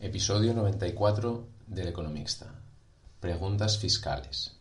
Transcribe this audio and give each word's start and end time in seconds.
Episodio 0.00 0.54
94 0.54 1.44
del 1.66 1.88
Economista. 1.88 2.46
Preguntas 3.18 3.78
fiscales. 3.78 4.56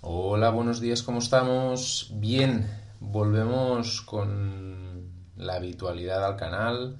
Hola, 0.00 0.50
buenos 0.50 0.80
días, 0.80 1.04
¿cómo 1.04 1.20
estamos? 1.20 2.10
Bien, 2.14 2.68
volvemos 2.98 4.02
con 4.02 5.08
la 5.36 5.54
habitualidad 5.54 6.24
al 6.24 6.34
canal 6.34 6.98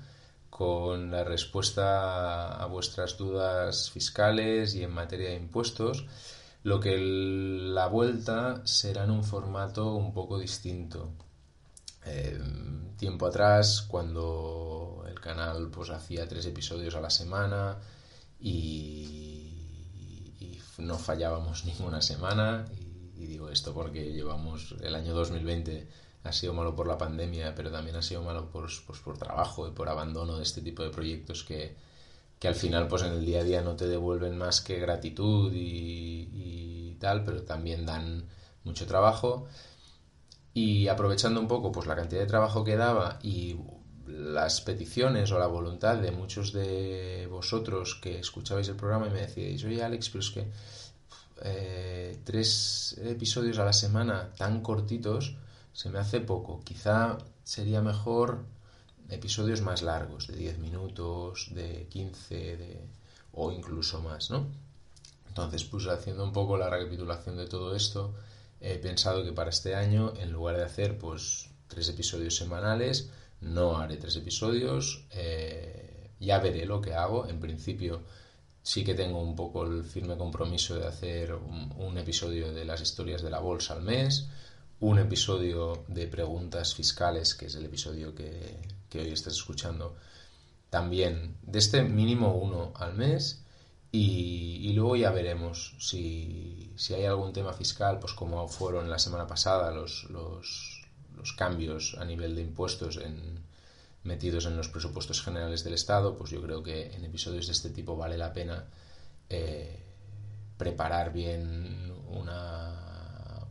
con 0.57 1.11
la 1.11 1.23
respuesta 1.23 2.57
a 2.57 2.65
vuestras 2.65 3.19
dudas 3.19 3.91
fiscales 3.91 4.75
y 4.75 4.85
en 4.85 4.91
materia 4.91 5.29
de 5.29 5.37
impuestos, 5.37 6.07
lo 6.63 6.81
que 6.81 6.97
la 6.97 7.89
vuelta 7.89 8.63
será 8.65 9.05
en 9.05 9.11
un 9.11 9.23
formato 9.23 9.93
un 9.93 10.15
poco 10.15 10.39
distinto. 10.39 11.13
Eh, 12.07 12.41
tiempo 12.97 13.27
atrás, 13.27 13.83
cuando 13.83 15.05
el 15.07 15.21
canal 15.21 15.69
pues 15.71 15.91
hacía 15.91 16.27
tres 16.27 16.47
episodios 16.47 16.95
a 16.95 17.03
la 17.03 17.11
semana 17.11 17.77
y, 18.41 19.53
no 20.79 20.97
fallábamos 20.97 21.65
ninguna 21.67 22.01
semana, 22.01 22.65
y 23.15 23.27
digo 23.27 23.51
esto 23.51 23.75
porque 23.75 24.11
llevamos 24.11 24.75
el 24.81 24.95
año 24.95 25.13
2020 25.13 25.87
ha 26.27 26.33
sido 26.33 26.55
malo 26.55 26.75
por 26.75 26.87
la 26.87 26.99
pandemia, 26.99 27.55
pero 27.55 27.71
también 27.71 27.97
ha 27.97 28.03
sido 28.03 28.23
malo 28.23 28.51
por, 28.51 28.69
pues, 28.87 29.01
por 29.01 29.19
trabajo 29.19 29.67
y 29.69 29.73
por 29.73 29.89
abandono 29.89 30.37
de 30.37 30.43
este 30.43 30.61
tipo 30.63 30.83
de 30.83 30.91
proyectos 30.91 31.45
que, 31.45 31.77
que, 32.39 32.49
al 32.49 32.55
final 32.55 32.89
pues 32.89 33.03
en 33.03 33.13
el 33.13 33.25
día 33.25 33.41
a 33.41 33.45
día 33.45 33.63
no 33.63 33.77
te 33.77 33.87
devuelven 33.87 34.37
más 34.37 34.61
que 34.61 34.79
gratitud 34.79 35.53
y, 35.53 36.29
y, 36.33 36.97
tal, 37.01 37.25
pero 37.25 37.43
también 37.43 37.87
dan 37.87 38.25
mucho 38.65 38.87
trabajo. 38.87 39.47
Y 40.55 40.89
aprovechando 40.89 41.41
un 41.41 41.49
poco 41.49 41.71
pues 41.73 41.87
la 41.87 41.97
cantidad 41.97 42.21
de 42.23 42.27
trabajo 42.27 42.65
que 42.65 42.77
daba 42.77 43.19
y 43.23 43.57
las 44.07 44.61
peticiones 44.61 45.31
o 45.33 45.39
la 45.39 45.47
voluntad 45.47 45.97
de 45.97 46.11
muchos 46.13 46.53
de 46.53 47.27
vosotros 47.31 47.97
que 47.97 48.19
escuchabais 48.19 48.69
el 48.69 48.77
programa 48.77 49.09
y 49.09 49.11
me 49.11 49.21
decíais, 49.21 49.65
oye 49.65 49.83
Alex, 49.83 50.09
pero 50.11 50.21
es 50.21 50.31
que 50.31 50.47
eh, 51.43 52.19
tres 52.25 52.97
episodios 53.05 53.59
a 53.59 53.65
la 53.65 53.73
semana 53.73 54.33
tan 54.37 54.63
cortitos, 54.63 55.37
se 55.77 55.91
me 55.91 55.99
hace 55.99 56.21
poco. 56.21 56.63
Quizá 56.65 57.19
sería 57.45 57.83
mejor 57.83 58.47
episodios 59.11 59.61
más 59.61 59.83
largos, 59.83 60.27
de 60.27 60.35
10 60.35 60.59
minutos, 60.59 61.49
de 61.55 61.87
15, 61.91 62.35
de... 62.57 62.81
o 63.33 63.53
incluso 63.53 64.01
más, 64.01 64.31
¿no? 64.31 64.47
Entonces, 65.29 65.65
pues 65.65 65.87
haciendo 65.87 66.25
un 66.25 66.33
poco 66.33 66.57
la 66.57 66.71
recapitulación 66.71 67.37
de 67.37 67.47
todo 67.47 67.77
esto, 67.77 68.15
he 68.59 68.79
pensado 68.79 69.23
que 69.23 69.35
para 69.35 69.51
este 69.51 69.75
año, 69.75 70.15
en 70.17 70.33
lugar 70.33 70.57
de 70.57 70.65
hacer 70.65 70.97
pues 70.97 71.51
tres 71.69 71.91
episodios 71.91 72.35
semanales, 72.37 73.11
no 73.43 73.77
haré 73.77 73.99
tres 73.99 74.17
episodios, 74.17 75.05
eh, 75.11 76.11
ya 76.19 76.39
veré 76.39 76.65
lo 76.65 76.81
que 76.81 76.95
hago. 76.95 77.29
En 77.29 77.39
principio, 77.39 78.01
sí 78.63 78.83
que 78.83 78.95
tengo 78.95 79.21
un 79.21 79.37
poco 79.37 79.67
el 79.67 79.85
firme 79.85 80.17
compromiso 80.17 80.75
de 80.75 80.87
hacer 80.87 81.35
un, 81.35 81.71
un 81.77 81.99
episodio 81.99 82.51
de 82.55 82.65
las 82.65 82.81
historias 82.81 83.21
de 83.21 83.29
la 83.29 83.41
bolsa 83.41 83.75
al 83.75 83.83
mes, 83.83 84.31
un 84.81 84.99
episodio 84.99 85.85
de 85.89 86.07
preguntas 86.07 86.75
fiscales, 86.75 87.35
que 87.35 87.47
es 87.47 87.55
el 87.55 87.65
episodio 87.65 88.15
que, 88.15 88.59
que, 88.91 89.01
hoy 89.01 89.09
estás 89.09 89.35
escuchando, 89.35 89.97
también 90.71 91.37
de 91.43 91.59
este 91.59 91.83
mínimo 91.83 92.35
uno 92.35 92.73
al 92.77 92.95
mes. 92.95 93.43
Y, 93.93 94.59
y 94.63 94.73
luego 94.75 94.97
ya 94.97 95.11
veremos 95.11 95.75
si, 95.79 96.73
si, 96.77 96.93
hay 96.93 97.05
algún 97.05 97.33
tema 97.33 97.53
fiscal, 97.55 97.99
pues 97.99 98.13
como 98.13 98.47
fueron 98.49 98.91
la 98.91 98.99
semana 98.99 99.27
pasada 99.27 99.71
los, 99.71 100.05
los, 100.11 100.83
cambios 101.37 101.97
a 101.99 102.05
nivel 102.05 102.37
de 102.37 102.43
impuestos 102.43 103.01
metidos 104.05 104.47
en 104.47 104.57
los 104.57 104.69
presupuestos 104.69 105.23
generales 105.23 105.65
del 105.65 105.75
Estado, 105.75 106.17
pues 106.17 106.31
yo 106.31 106.41
creo 106.43 106.63
que 106.63 106.93
en 106.95 107.05
episodios 107.05 107.47
de 107.47 107.53
este 107.53 107.71
tipo 107.71 107.97
vale 107.97 108.17
la 108.17 108.33
pena 108.33 108.65
eh, 109.29 109.83
preparar 110.57 111.13
bien 111.13 111.93
una 112.11 112.86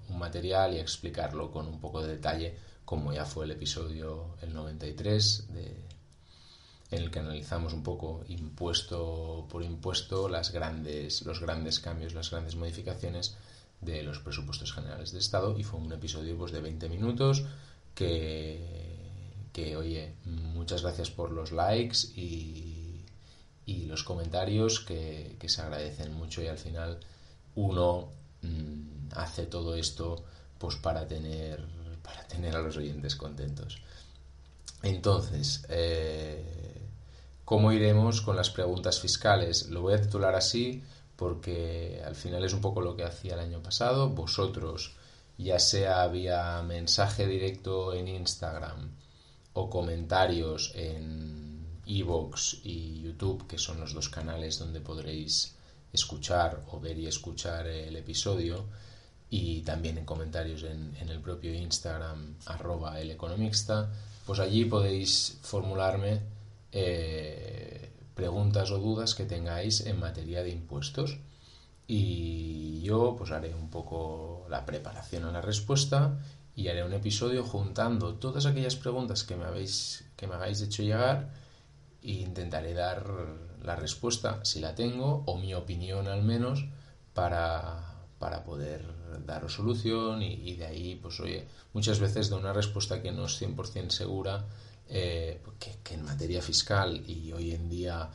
un 0.09 0.19
material 0.19 0.73
y 0.73 0.79
explicarlo 0.79 1.51
con 1.51 1.67
un 1.67 1.79
poco 1.79 2.01
de 2.01 2.09
detalle, 2.09 2.55
como 2.85 3.13
ya 3.13 3.25
fue 3.25 3.45
el 3.45 3.51
episodio 3.51 4.35
el 4.41 4.53
93, 4.53 5.53
de, 5.53 5.85
en 6.91 7.03
el 7.03 7.11
que 7.11 7.19
analizamos 7.19 7.73
un 7.73 7.83
poco 7.83 8.23
impuesto 8.27 9.47
por 9.49 9.63
impuesto 9.63 10.29
las 10.29 10.51
grandes, 10.51 11.23
los 11.23 11.39
grandes 11.39 11.79
cambios, 11.79 12.13
las 12.13 12.29
grandes 12.29 12.55
modificaciones 12.55 13.35
de 13.81 14.03
los 14.03 14.19
presupuestos 14.19 14.73
generales 14.73 15.11
del 15.11 15.21
Estado. 15.21 15.57
Y 15.57 15.63
fue 15.63 15.79
un 15.79 15.91
episodio 15.91 16.37
pues, 16.37 16.51
de 16.51 16.61
20 16.61 16.89
minutos 16.89 17.45
que, 17.93 18.61
que, 19.51 19.75
oye, 19.75 20.16
muchas 20.25 20.81
gracias 20.81 21.09
por 21.09 21.31
los 21.31 21.51
likes 21.51 21.99
y, 22.16 23.03
y 23.66 23.85
los 23.85 24.03
comentarios 24.03 24.79
que, 24.79 25.35
que, 25.39 25.49
se 25.49 25.61
agradecen 25.61 26.13
mucho. 26.13 26.41
Y 26.41 26.47
al 26.47 26.57
final 26.57 26.99
uno 27.55 28.09
mmm, 28.45 29.09
hace 29.16 29.45
todo 29.45 29.75
esto 29.75 30.23
pues 30.57 30.75
para 30.78 31.07
tener, 31.07 31.66
para 32.01 32.28
tener 32.28 32.56
a 32.56 32.61
los 32.61 32.78
oyentes 32.78 33.16
contentos. 33.16 33.81
Entonces, 34.83 35.66
eh, 35.69 36.81
¿cómo 37.44 37.72
iremos 37.72 38.22
con 38.22 38.35
las 38.35 38.50
preguntas 38.50 39.00
fiscales? 39.00 39.69
Lo 39.69 39.81
voy 39.81 39.95
a 39.95 40.01
titular 40.01 40.35
así 40.35 40.84
porque 41.16 42.01
al 42.05 42.16
final 42.16 42.44
es 42.44 42.53
un 42.53 42.61
poco 42.61 42.81
lo 42.81 42.95
que 42.95 43.03
hacía 43.03 43.34
el 43.34 43.39
año 43.39 43.61
pasado. 43.61 44.09
Vosotros, 44.09 44.95
ya 45.38 45.59
sea 45.59 46.07
vía 46.07 46.61
mensaje 46.61 47.28
directo 47.28 47.94
en 47.94 48.07
Instagram 48.07 48.91
o 49.53 49.69
comentarios 49.69 50.72
en 50.75 51.81
Evox 51.85 52.59
y 52.63 53.01
YouTube, 53.01 53.47
que 53.47 53.57
son 53.57 53.79
los 53.79 53.94
dos 53.94 54.09
canales 54.09 54.59
donde 54.59 54.81
podréis 54.81 55.54
escuchar 55.95 56.61
o 56.72 56.79
ver 56.79 56.97
y 57.00 57.07
escuchar 57.07 57.67
el 57.67 57.95
episodio, 57.95 58.66
y 59.29 59.61
también 59.61 59.97
en 59.97 60.06
comentarios 60.06 60.63
en, 60.63 60.95
el 61.09 61.19
propio 61.19 61.53
Instagram 61.53 62.35
arroba 62.45 63.00
el 63.01 63.11
economista, 63.11 63.91
pues 64.25 64.39
allí 64.39 64.66
podéis 64.66 65.39
formularme 65.41 66.22
eh, 66.72 67.91
preguntas 68.13 68.72
o 68.72 68.79
dudas 68.79 69.16
que 69.16 69.25
tengáis 69.25 69.81
en 69.81 70.00
materia 70.00 70.44
de 70.44 70.51
impuestos. 70.51 71.17
Y 71.88 72.81
yo 72.81 73.16
pues 73.17 73.31
haré 73.31 73.53
un 73.53 73.69
poco 73.69 74.47
la 74.50 74.66
preparación 74.66 75.25
a 75.25 75.31
la 75.31 75.41
respuesta 75.41 76.17
y 76.55 76.69
haré 76.69 76.84
un 76.84 76.94
episodio 76.94 77.44
juntando 77.44 78.16
todas 78.16 78.45
aquellas 78.45 78.75
preguntas 78.75 79.23
que 79.23 79.35
me 79.35 79.45
habéis 79.45 80.05
que 80.16 80.28
me 80.28 80.35
habéis 80.35 80.61
hecho 80.61 80.81
llegar 80.81 81.29
e 82.01 82.13
intentaré 82.13 82.73
dar 82.73 83.05
la 83.65 83.75
respuesta 83.75 84.43
si 84.43 84.59
la 84.59 84.75
tengo 84.75 85.23
o 85.25 85.37
mi 85.37 85.53
opinión 85.53 86.07
al 86.07 86.23
menos 86.23 86.66
para 87.13 87.95
para 88.19 88.43
poder 88.43 88.84
daros 89.25 89.53
solución 89.53 90.22
y, 90.22 90.55
de 90.55 90.66
ahí, 90.66 90.95
pues 90.95 91.19
oye, 91.19 91.45
muchas 91.73 91.99
veces 91.99 92.29
de 92.29 92.35
una 92.35 92.53
respuesta 92.53 93.01
que 93.01 93.11
no 93.11 93.25
es 93.25 93.41
100% 93.41 93.90
segura, 93.90 94.45
eh, 94.87 95.41
que, 95.59 95.93
en 95.93 96.05
materia 96.05 96.41
fiscal 96.41 97.03
y 97.07 97.31
hoy 97.31 97.51
en 97.51 97.69
día 97.69 98.09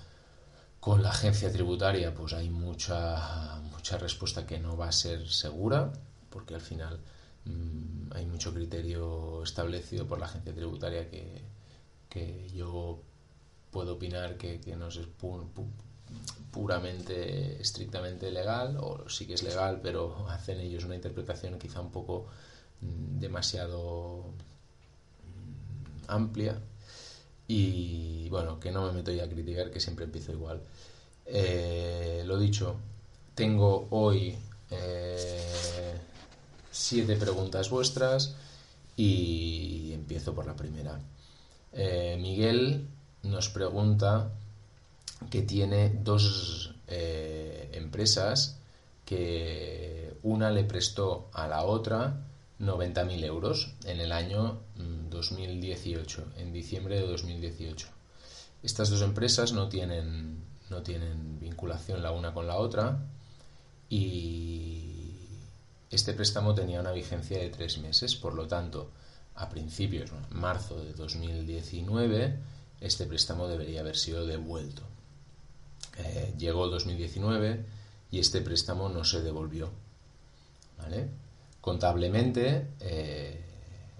con 0.78 1.02
la 1.02 1.10
agencia 1.10 1.52
tributaria, 1.52 2.14
pues 2.14 2.32
hay 2.32 2.48
mucha, 2.48 3.60
mucha 3.70 3.98
respuesta 3.98 4.46
que 4.46 4.58
no 4.58 4.76
va 4.76 4.88
a 4.88 4.92
ser 4.92 5.28
segura, 5.28 5.92
porque 6.30 6.54
al 6.54 6.60
final 6.60 7.00
mmm, 7.44 8.12
hay 8.14 8.24
mucho 8.26 8.54
criterio 8.54 9.42
establecido 9.42 10.06
por 10.06 10.18
la 10.18 10.26
agencia 10.26 10.54
tributaria 10.54 11.10
que, 11.10 11.42
que 12.08 12.48
yo 12.54 13.02
puedo 13.70 13.94
opinar 13.94 14.36
que, 14.36 14.60
que 14.60 14.76
no 14.76 14.88
es 14.88 14.98
puramente, 16.50 17.60
estrictamente 17.60 18.30
legal, 18.30 18.76
o 18.80 19.08
sí 19.08 19.26
que 19.26 19.34
es 19.34 19.42
legal, 19.42 19.80
pero 19.82 20.26
hacen 20.28 20.60
ellos 20.60 20.84
una 20.84 20.96
interpretación 20.96 21.58
quizá 21.58 21.80
un 21.80 21.90
poco 21.90 22.26
mm, 22.80 23.18
demasiado 23.18 24.32
mm, 25.24 26.10
amplia. 26.10 26.60
Y 27.48 28.28
bueno, 28.28 28.60
que 28.60 28.70
no 28.70 28.86
me 28.86 28.92
meto 28.92 29.10
ya 29.10 29.24
a 29.24 29.28
criticar, 29.28 29.70
que 29.70 29.80
siempre 29.80 30.04
empiezo 30.04 30.32
igual. 30.32 30.62
Eh, 31.26 32.22
lo 32.26 32.38
dicho, 32.38 32.76
tengo 33.34 33.88
hoy 33.90 34.36
eh, 34.70 35.94
siete 36.70 37.16
preguntas 37.16 37.70
vuestras 37.70 38.36
y 38.96 39.92
empiezo 39.92 40.34
por 40.34 40.46
la 40.46 40.54
primera. 40.54 41.00
Eh, 41.72 42.16
Miguel 42.20 42.86
nos 43.22 43.48
pregunta 43.48 44.30
que 45.30 45.42
tiene 45.42 45.90
dos 45.90 46.74
empresas 47.72 48.58
que 49.04 50.14
una 50.22 50.50
le 50.50 50.64
prestó 50.64 51.28
a 51.32 51.48
la 51.48 51.64
otra 51.64 52.24
90.000 52.60 53.24
euros 53.24 53.74
en 53.84 54.00
el 54.00 54.12
año 54.12 54.60
2018, 55.10 56.22
mm, 56.22 56.40
en 56.40 56.52
diciembre 56.52 56.96
de 56.96 57.06
2018. 57.06 57.88
Estas 58.62 58.90
dos 58.90 59.00
empresas 59.00 59.52
no 59.52 59.68
tienen, 59.68 60.44
no 60.68 60.82
tienen 60.82 61.40
vinculación 61.40 62.02
la 62.02 62.12
una 62.12 62.34
con 62.34 62.46
la 62.46 62.56
otra 62.56 62.98
y 63.88 65.26
este 65.90 66.12
préstamo 66.12 66.54
tenía 66.54 66.80
una 66.80 66.92
vigencia 66.92 67.38
de 67.38 67.48
tres 67.48 67.78
meses, 67.78 68.14
por 68.14 68.34
lo 68.34 68.46
tanto, 68.46 68.90
a 69.34 69.48
principios, 69.48 70.10
marzo 70.30 70.78
de 70.84 70.92
2019, 70.92 72.38
este 72.80 73.06
préstamo 73.06 73.48
debería 73.48 73.80
haber 73.80 73.96
sido 73.96 74.26
devuelto. 74.26 74.82
Eh, 75.98 76.34
llegó 76.38 76.68
2019 76.68 77.64
y 78.10 78.18
este 78.20 78.40
préstamo 78.40 78.88
no 78.88 79.04
se 79.04 79.22
devolvió. 79.22 79.70
Contablemente, 81.60 82.68
eh, 82.80 83.38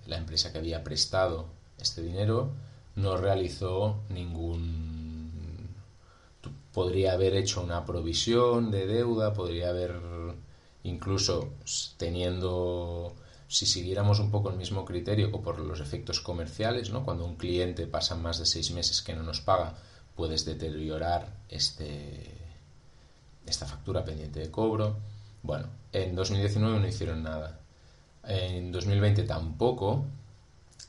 la 0.07 0.17
empresa 0.17 0.51
que 0.51 0.59
había 0.59 0.83
prestado 0.83 1.47
este 1.79 2.03
dinero 2.03 2.51
no 2.97 3.17
realizó 3.17 4.01
ningún... 4.09 5.69
Podría 6.73 7.13
haber 7.13 7.35
hecho 7.35 7.63
una 7.63 7.85
provisión 7.85 8.71
de 8.71 8.87
deuda, 8.87 9.35
podría 9.35 9.71
haber 9.71 9.93
incluso 10.85 11.51
teniendo 11.97 13.15
si 13.51 13.67
siguiéramos 13.67 14.21
un 14.21 14.31
poco 14.31 14.49
el 14.49 14.57
mismo 14.57 14.85
criterio 14.85 15.31
o 15.33 15.43
por 15.43 15.59
los 15.59 15.81
efectos 15.81 16.21
comerciales, 16.21 16.91
¿no? 16.91 17.05
cuando 17.05 17.25
un 17.25 17.35
cliente 17.35 17.89
pasa 17.89 18.15
más 18.15 18.39
de 18.39 18.47
seis 18.47 18.71
meses 18.71 19.03
que 19.03 19.13
no 19.13 19.25
nos 19.25 19.41
paga, 19.41 19.75
puedes 20.15 20.45
deteriorar 20.45 21.27
este, 21.49 22.33
esta 23.45 23.67
factura 23.67 24.05
pendiente 24.05 24.39
de 24.39 24.53
cobro. 24.53 24.97
Bueno, 25.43 25.67
en 25.93 26.15
2019 26.15 26.79
no 26.79 26.87
hicieron 26.87 27.25
nada. 27.25 27.59
En 28.23 28.71
2020 28.71 29.25
tampoco. 29.25 30.05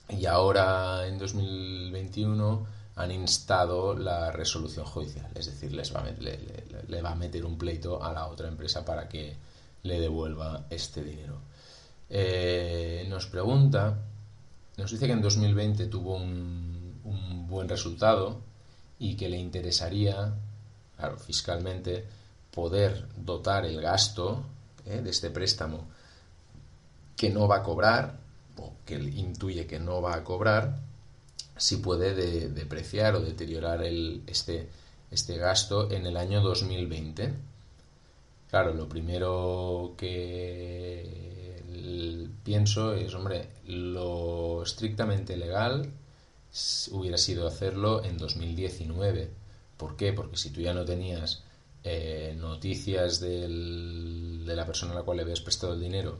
Y 0.09 0.27
ahora 0.27 1.07
en 1.07 1.17
2021 1.17 2.67
han 2.95 3.11
instado 3.11 3.95
la 3.95 4.31
resolución 4.31 4.85
judicial. 4.85 5.31
Es 5.33 5.47
decir, 5.47 5.73
les 5.73 5.95
va 5.95 6.03
le, 6.03 7.01
va 7.01 7.11
a 7.11 7.15
meter 7.15 7.43
un 7.43 7.57
pleito 7.57 8.03
a 8.03 8.13
la 8.13 8.27
otra 8.27 8.47
empresa 8.47 8.85
para 8.85 9.09
que 9.09 9.35
le 9.81 9.99
devuelva 9.99 10.65
este 10.69 11.03
dinero. 11.03 11.39
Eh, 12.13 13.05
nos 13.07 13.25
pregunta, 13.27 13.97
nos 14.75 14.91
dice 14.91 15.07
que 15.07 15.13
en 15.13 15.21
2020 15.21 15.85
tuvo 15.87 16.17
un, 16.17 17.47
buen 17.47 17.69
resultado 17.69 18.41
y 18.99 19.15
que 19.15 19.29
le 19.29 19.37
interesaría, 19.37 20.33
claro, 20.97 21.17
fiscalmente, 21.17 22.05
poder 22.53 23.07
dotar 23.15 23.65
el 23.65 23.81
gasto 23.81 24.43
¿eh? 24.85 25.01
de 25.01 25.09
este 25.09 25.29
préstamo 25.29 25.85
que 27.15 27.29
no 27.29 27.47
va 27.47 27.57
a 27.57 27.63
cobrar 27.63 28.19
o 28.57 28.73
que 28.85 28.95
intuye 28.95 29.67
que 29.67 29.79
no 29.79 30.01
va 30.01 30.15
a 30.15 30.23
cobrar 30.23 30.79
si 31.57 31.77
puede 31.77 32.13
depreciar 32.49 33.15
o 33.15 33.21
deteriorar 33.21 33.83
este, 33.83 34.69
este 35.11 35.37
gasto 35.37 35.91
en 35.91 36.05
el 36.05 36.17
año 36.17 36.41
2020. 36.41 37.33
Claro, 38.49 38.73
lo 38.73 38.89
primero 38.89 39.93
que 39.97 41.30
pienso 42.43 42.93
es, 42.93 43.13
hombre, 43.13 43.49
lo 43.65 44.63
estrictamente 44.63 45.37
legal 45.37 45.91
hubiera 46.91 47.17
sido 47.17 47.47
hacerlo 47.47 48.03
en 48.03 48.17
2019. 48.17 49.31
¿Por 49.77 49.95
qué? 49.95 50.13
Porque 50.13 50.37
si 50.37 50.49
tú 50.49 50.61
ya 50.61 50.73
no 50.73 50.85
tenías 50.85 51.43
eh, 51.83 52.35
noticias 52.37 53.19
de 53.19 53.47
la 53.47 54.65
persona 54.65 54.91
a 54.91 54.95
la 54.95 55.03
cual 55.03 55.17
le 55.17 55.23
habías 55.23 55.41
prestado 55.41 55.73
el 55.73 55.81
dinero 55.81 56.19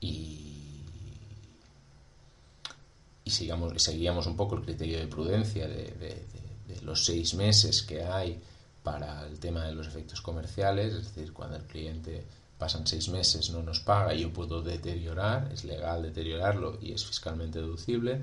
y, 0.00 0.52
y 3.24 3.30
sigamos, 3.30 3.80
seguíamos 3.82 4.26
un 4.26 4.36
poco 4.36 4.56
el 4.56 4.62
criterio 4.62 4.98
de 4.98 5.06
prudencia 5.06 5.68
de, 5.68 6.26
los 6.82 7.04
seis 7.04 7.34
meses 7.34 7.82
que 7.82 8.02
hay 8.02 8.40
para 8.82 9.26
el 9.26 9.38
tema 9.38 9.64
de 9.64 9.72
los 9.72 9.86
efectos 9.86 10.20
comerciales, 10.20 10.94
es 10.94 11.14
decir, 11.14 11.32
cuando 11.32 11.56
el 11.56 11.64
cliente 11.64 12.24
pasan 12.62 12.86
seis 12.86 13.08
meses 13.08 13.50
no 13.50 13.60
nos 13.60 13.80
paga 13.80 14.14
y 14.14 14.20
yo 14.20 14.32
puedo 14.32 14.62
deteriorar, 14.62 15.50
es 15.52 15.64
legal 15.64 16.00
deteriorarlo 16.00 16.78
y 16.80 16.92
es 16.92 17.04
fiscalmente 17.04 17.58
deducible, 17.58 18.22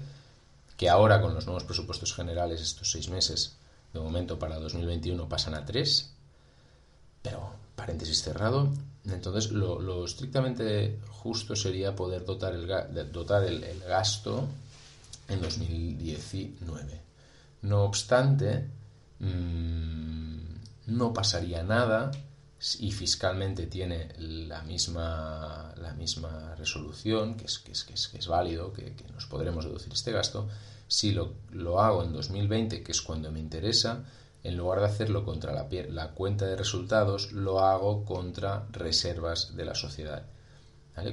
que 0.77 0.87
ahora 0.87 1.21
con 1.21 1.33
los 1.33 1.45
nuevos 1.45 1.65
presupuestos 1.65 2.13
generales 2.13 2.61
estos 2.61 2.89
seis 2.89 3.09
meses 3.09 3.57
de 3.91 3.99
momento 3.99 4.39
para 4.39 4.57
2021 4.57 5.27
pasan 5.27 5.55
a 5.55 5.65
tres, 5.65 6.13
pero, 7.21 7.51
paréntesis 7.75 8.23
cerrado, 8.23 8.71
entonces 9.03 9.51
lo, 9.51 10.05
estrictamente 10.05 10.99
justo 11.09 11.53
sería 11.57 11.93
poder 11.93 12.23
dotar 12.23 12.53
el, 12.53 13.11
dotar 13.11 13.43
el, 13.43 13.81
gasto 13.81 14.47
en 15.27 15.41
2019. 15.41 17.01
No 17.63 17.83
obstante, 17.83 18.69
mm, 19.19 20.39
no 20.87 21.11
pasaría 21.11 21.61
nada 21.61 22.11
y 22.79 22.91
fiscalmente 22.91 23.67
tiene 23.67 24.09
la 24.17 24.61
misma, 24.63 25.73
la 25.77 25.93
misma 25.93 26.55
resolución, 26.55 27.35
que 27.35 27.45
es, 27.45 27.59
que 27.59 27.71
es, 27.71 27.83
que 27.83 27.93
es, 27.93 28.07
que 28.09 28.17
es 28.17 28.27
válido, 28.27 28.73
que, 28.73 28.95
que, 28.95 29.05
nos 29.13 29.25
podremos 29.27 29.63
deducir 29.63 29.93
este 29.93 30.11
gasto, 30.11 30.49
si 30.87 31.11
lo, 31.11 31.33
lo 31.51 31.79
hago 31.79 32.03
en 32.03 32.11
2020, 32.11 32.83
que 32.83 32.91
es 32.91 33.01
cuando 33.01 33.31
me 33.31 33.39
interesa, 33.39 34.03
en 34.43 34.57
lugar 34.57 34.79
de 34.79 34.87
hacerlo 34.87 35.23
contra 35.23 35.53
la, 35.53 35.67
la, 35.89 36.11
cuenta 36.11 36.45
de 36.45 36.57
resultados, 36.57 37.31
lo 37.31 37.59
hago 37.61 38.03
contra 38.03 38.65
reservas 38.71 39.55
de 39.55 39.65
la 39.65 39.75
sociedad. 39.75 40.25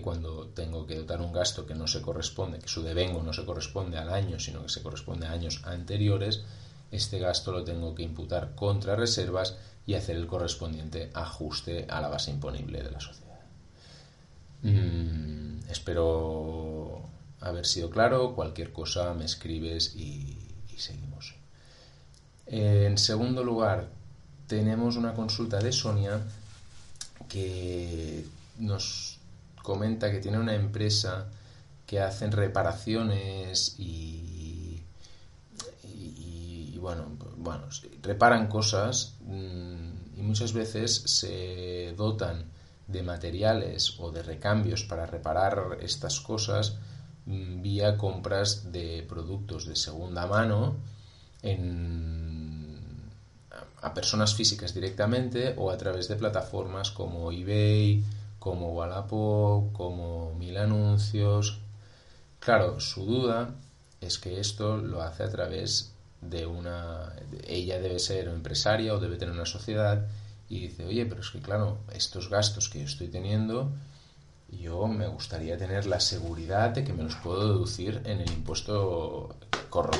Cuando 0.02 0.48
tengo 0.48 0.84
que 0.84 0.96
dotar 0.96 1.20
un 1.20 1.32
gasto 1.32 1.64
que 1.64 1.76
no 1.76 1.86
se 1.86 2.02
corresponde, 2.02 2.58
que 2.58 2.66
su 2.66 2.82
devengo 2.82 3.22
no 3.22 3.32
se 3.32 3.44
corresponde 3.44 3.98
al 3.98 4.12
año, 4.12 4.40
sino 4.40 4.62
que 4.62 4.68
se 4.68 4.82
corresponde 4.82 5.26
a 5.26 5.30
años 5.30 5.62
anteriores, 5.64 6.42
este 6.90 7.20
gasto 7.20 7.52
lo 7.52 7.62
tengo 7.62 7.94
que 7.94 8.02
imputar 8.02 8.56
contra 8.56 8.96
reservas 8.96 9.56
y 9.86 9.94
hacer 9.94 10.16
el 10.16 10.26
correspondiente 10.26 11.10
ajuste 11.14 11.86
a 11.88 12.00
la 12.00 12.08
base 12.08 12.30
imponible 12.30 12.82
de 12.82 12.90
la 12.90 13.00
sociedad. 13.00 13.40
Mm, 14.62 15.70
espero 15.70 17.02
haber 17.40 17.66
sido 17.66 17.90
claro. 17.90 18.34
Cualquier 18.34 18.72
cosa 18.72 19.14
me 19.14 19.24
escribes 19.24 19.94
y 19.94 20.38
seguimos. 20.76 21.34
En 22.46 22.98
segundo 22.98 23.42
lugar, 23.42 23.88
tenemos 24.46 24.96
una 24.96 25.14
consulta 25.14 25.58
de 25.58 25.72
Sonia 25.72 26.20
que 27.28 28.24
nos 28.58 29.18
comenta 29.62 30.10
que 30.10 30.20
tiene 30.20 30.38
una 30.38 30.54
empresa 30.54 31.26
que 31.86 32.00
hacen 32.00 32.32
reparaciones 32.32 33.76
y, 33.78 34.35
y, 36.76 36.78
bueno, 36.78 37.16
bueno, 37.38 37.64
reparan 38.02 38.48
cosas 38.48 39.16
mm, 39.20 40.18
y 40.18 40.22
muchas 40.22 40.52
veces 40.52 40.94
se 41.06 41.94
dotan 41.96 42.50
de 42.86 43.02
materiales 43.02 43.98
o 43.98 44.12
de 44.12 44.22
recambios 44.22 44.84
para 44.84 45.06
reparar 45.06 45.78
estas 45.80 46.20
cosas 46.20 46.76
mm, 47.24 47.62
vía 47.62 47.96
compras 47.96 48.70
de 48.72 49.06
productos 49.08 49.64
de 49.66 49.74
segunda 49.74 50.26
mano 50.26 50.76
a 53.80 53.94
personas 53.94 54.34
físicas 54.34 54.74
directamente 54.74 55.54
o 55.56 55.70
a 55.70 55.78
través 55.78 56.08
de 56.08 56.16
plataformas 56.16 56.90
como 56.90 57.32
eBay, 57.32 58.04
como 58.38 58.74
Wallapop, 58.74 59.72
como 59.72 60.34
Mil 60.34 60.58
Anuncios. 60.58 61.58
Claro, 62.38 62.80
su 62.80 63.06
duda 63.06 63.54
es 64.02 64.18
que 64.18 64.40
esto 64.40 64.76
lo 64.76 65.02
hace 65.02 65.22
a 65.22 65.30
través 65.30 65.95
de 66.20 66.46
una... 66.46 67.12
Ella 67.46 67.80
debe 67.80 67.98
ser 67.98 68.28
empresaria 68.28 68.94
o 68.94 69.00
debe 69.00 69.16
tener 69.16 69.34
una 69.34 69.46
sociedad 69.46 70.06
y 70.48 70.60
dice, 70.60 70.84
oye, 70.84 71.06
pero 71.06 71.20
es 71.20 71.30
que 71.30 71.40
claro, 71.40 71.78
estos 71.92 72.30
gastos 72.30 72.68
que 72.68 72.80
yo 72.80 72.86
estoy 72.86 73.08
teniendo, 73.08 73.72
yo 74.48 74.86
me 74.86 75.06
gustaría 75.08 75.58
tener 75.58 75.86
la 75.86 76.00
seguridad 76.00 76.70
de 76.70 76.84
que 76.84 76.92
me 76.92 77.02
los 77.02 77.16
puedo 77.16 77.48
deducir 77.52 78.00
en 78.04 78.20
el 78.20 78.30
impuesto 78.30 79.34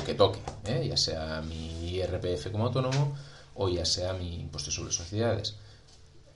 que 0.05 0.15
toque, 0.15 0.39
¿eh? 0.65 0.87
ya 0.87 0.97
sea 0.97 1.41
mi 1.41 1.89
IRPF 1.89 2.51
como 2.51 2.65
autónomo 2.65 3.15
o 3.53 3.69
ya 3.69 3.85
sea 3.85 4.13
mi 4.13 4.39
impuesto 4.41 4.71
sobre 4.71 4.91
sociedades. 4.91 5.55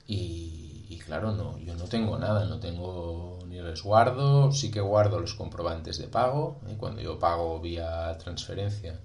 Y, 0.08 1.00
claro, 1.06 1.32
no, 1.32 1.58
yo 1.58 1.74
no 1.76 1.86
tengo 1.86 2.20
nada, 2.20 2.46
no 2.46 2.60
tengo 2.60 3.40
ni 3.48 3.60
resguardo, 3.62 4.52
sí 4.52 4.70
que 4.70 4.82
guardo 4.82 5.20
los 5.20 5.34
comprobantes 5.34 5.98
de 5.98 6.08
pago, 6.08 6.60
¿eh? 6.68 6.76
cuando 6.78 7.02
yo 7.02 7.18
pago 7.18 7.60
vía 7.60 8.18
transferencia, 8.18 9.00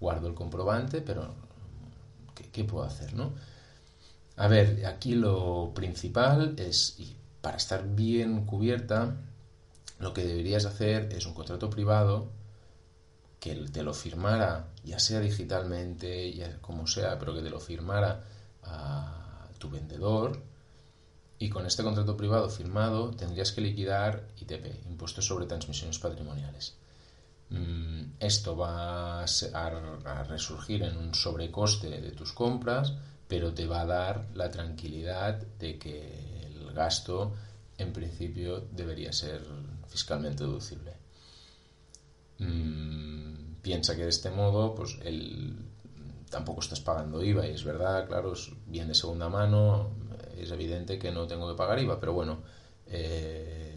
guardo 0.00 0.28
el 0.28 0.34
comprobante, 0.34 1.00
pero 1.00 1.34
¿qué, 2.52 2.64
puedo 2.64 2.84
hacer, 2.84 3.14
no? 3.14 3.32
A 4.36 4.46
ver, 4.48 4.86
aquí 4.86 5.14
lo 5.14 5.72
principal 5.74 6.54
es, 6.58 6.94
y 6.98 7.16
para 7.40 7.56
estar 7.56 7.86
bien 7.94 8.44
cubierta, 8.46 9.16
lo 9.98 10.12
que 10.12 10.24
deberías 10.24 10.64
hacer 10.64 11.12
es 11.12 11.26
un 11.26 11.34
contrato 11.34 11.70
privado 11.70 12.30
que 13.40 13.54
te 13.54 13.82
lo 13.82 13.94
firmara, 13.94 14.68
ya 14.84 14.98
sea 14.98 15.20
digitalmente, 15.20 16.32
ya 16.32 16.58
como 16.60 16.86
sea, 16.86 17.18
pero 17.18 17.34
que 17.34 17.42
te 17.42 17.50
lo 17.50 17.60
firmara 17.60 18.24
a 18.62 19.48
tu 19.58 19.70
vendedor. 19.70 20.40
Y 21.40 21.50
con 21.50 21.66
este 21.66 21.84
contrato 21.84 22.16
privado 22.16 22.50
firmado 22.50 23.12
tendrías 23.12 23.52
que 23.52 23.60
liquidar 23.60 24.26
ITP, 24.40 24.86
impuestos 24.88 25.26
sobre 25.26 25.46
transmisiones 25.46 25.98
patrimoniales. 25.98 26.74
Mm, 27.50 28.12
esto 28.20 28.56
va 28.56 29.22
a 29.22 30.24
resurgir 30.28 30.82
en 30.82 30.96
un 30.96 31.14
sobrecoste 31.14 31.88
de 32.00 32.12
tus 32.12 32.32
compras, 32.32 32.94
pero 33.26 33.54
te 33.54 33.66
va 33.66 33.82
a 33.82 33.86
dar 33.86 34.26
la 34.34 34.50
tranquilidad 34.50 35.34
de 35.58 35.78
que 35.78 36.46
el 36.46 36.72
gasto 36.72 37.32
en 37.78 37.92
principio 37.92 38.66
debería 38.72 39.12
ser 39.12 39.42
fiscalmente 39.86 40.44
deducible. 40.44 40.92
Mm, 42.38 43.54
piensa 43.62 43.96
que 43.96 44.04
de 44.04 44.10
este 44.10 44.30
modo, 44.30 44.74
pues 44.74 44.98
el, 45.02 45.56
tampoco 46.30 46.60
estás 46.60 46.80
pagando 46.80 47.22
IVA 47.22 47.46
y 47.46 47.52
es 47.52 47.64
verdad, 47.64 48.06
claro, 48.06 48.32
es 48.32 48.50
bien 48.66 48.88
de 48.88 48.94
segunda 48.94 49.28
mano, 49.28 49.90
es 50.36 50.50
evidente 50.50 50.98
que 50.98 51.12
no 51.12 51.26
tengo 51.26 51.48
que 51.48 51.56
pagar 51.56 51.78
IVA, 51.80 51.98
pero 52.00 52.12
bueno, 52.12 52.38
eh, 52.86 53.67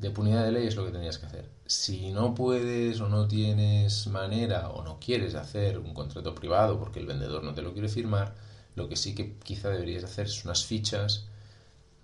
de 0.00 0.10
punidad 0.10 0.44
de 0.44 0.52
ley 0.52 0.66
es 0.66 0.76
lo 0.76 0.84
que 0.84 0.92
tenías 0.92 1.18
que 1.18 1.26
hacer. 1.26 1.48
Si 1.66 2.12
no 2.12 2.34
puedes 2.34 3.00
o 3.00 3.08
no 3.08 3.26
tienes 3.26 4.06
manera 4.06 4.70
o 4.70 4.82
no 4.84 4.98
quieres 5.00 5.34
hacer 5.34 5.78
un 5.78 5.92
contrato 5.92 6.34
privado 6.34 6.78
porque 6.78 7.00
el 7.00 7.06
vendedor 7.06 7.42
no 7.42 7.54
te 7.54 7.62
lo 7.62 7.72
quiere 7.72 7.88
firmar, 7.88 8.34
lo 8.76 8.88
que 8.88 8.96
sí 8.96 9.14
que 9.14 9.36
quizá 9.38 9.70
deberías 9.70 10.04
hacer 10.04 10.26
es 10.26 10.44
unas 10.44 10.64
fichas 10.64 11.26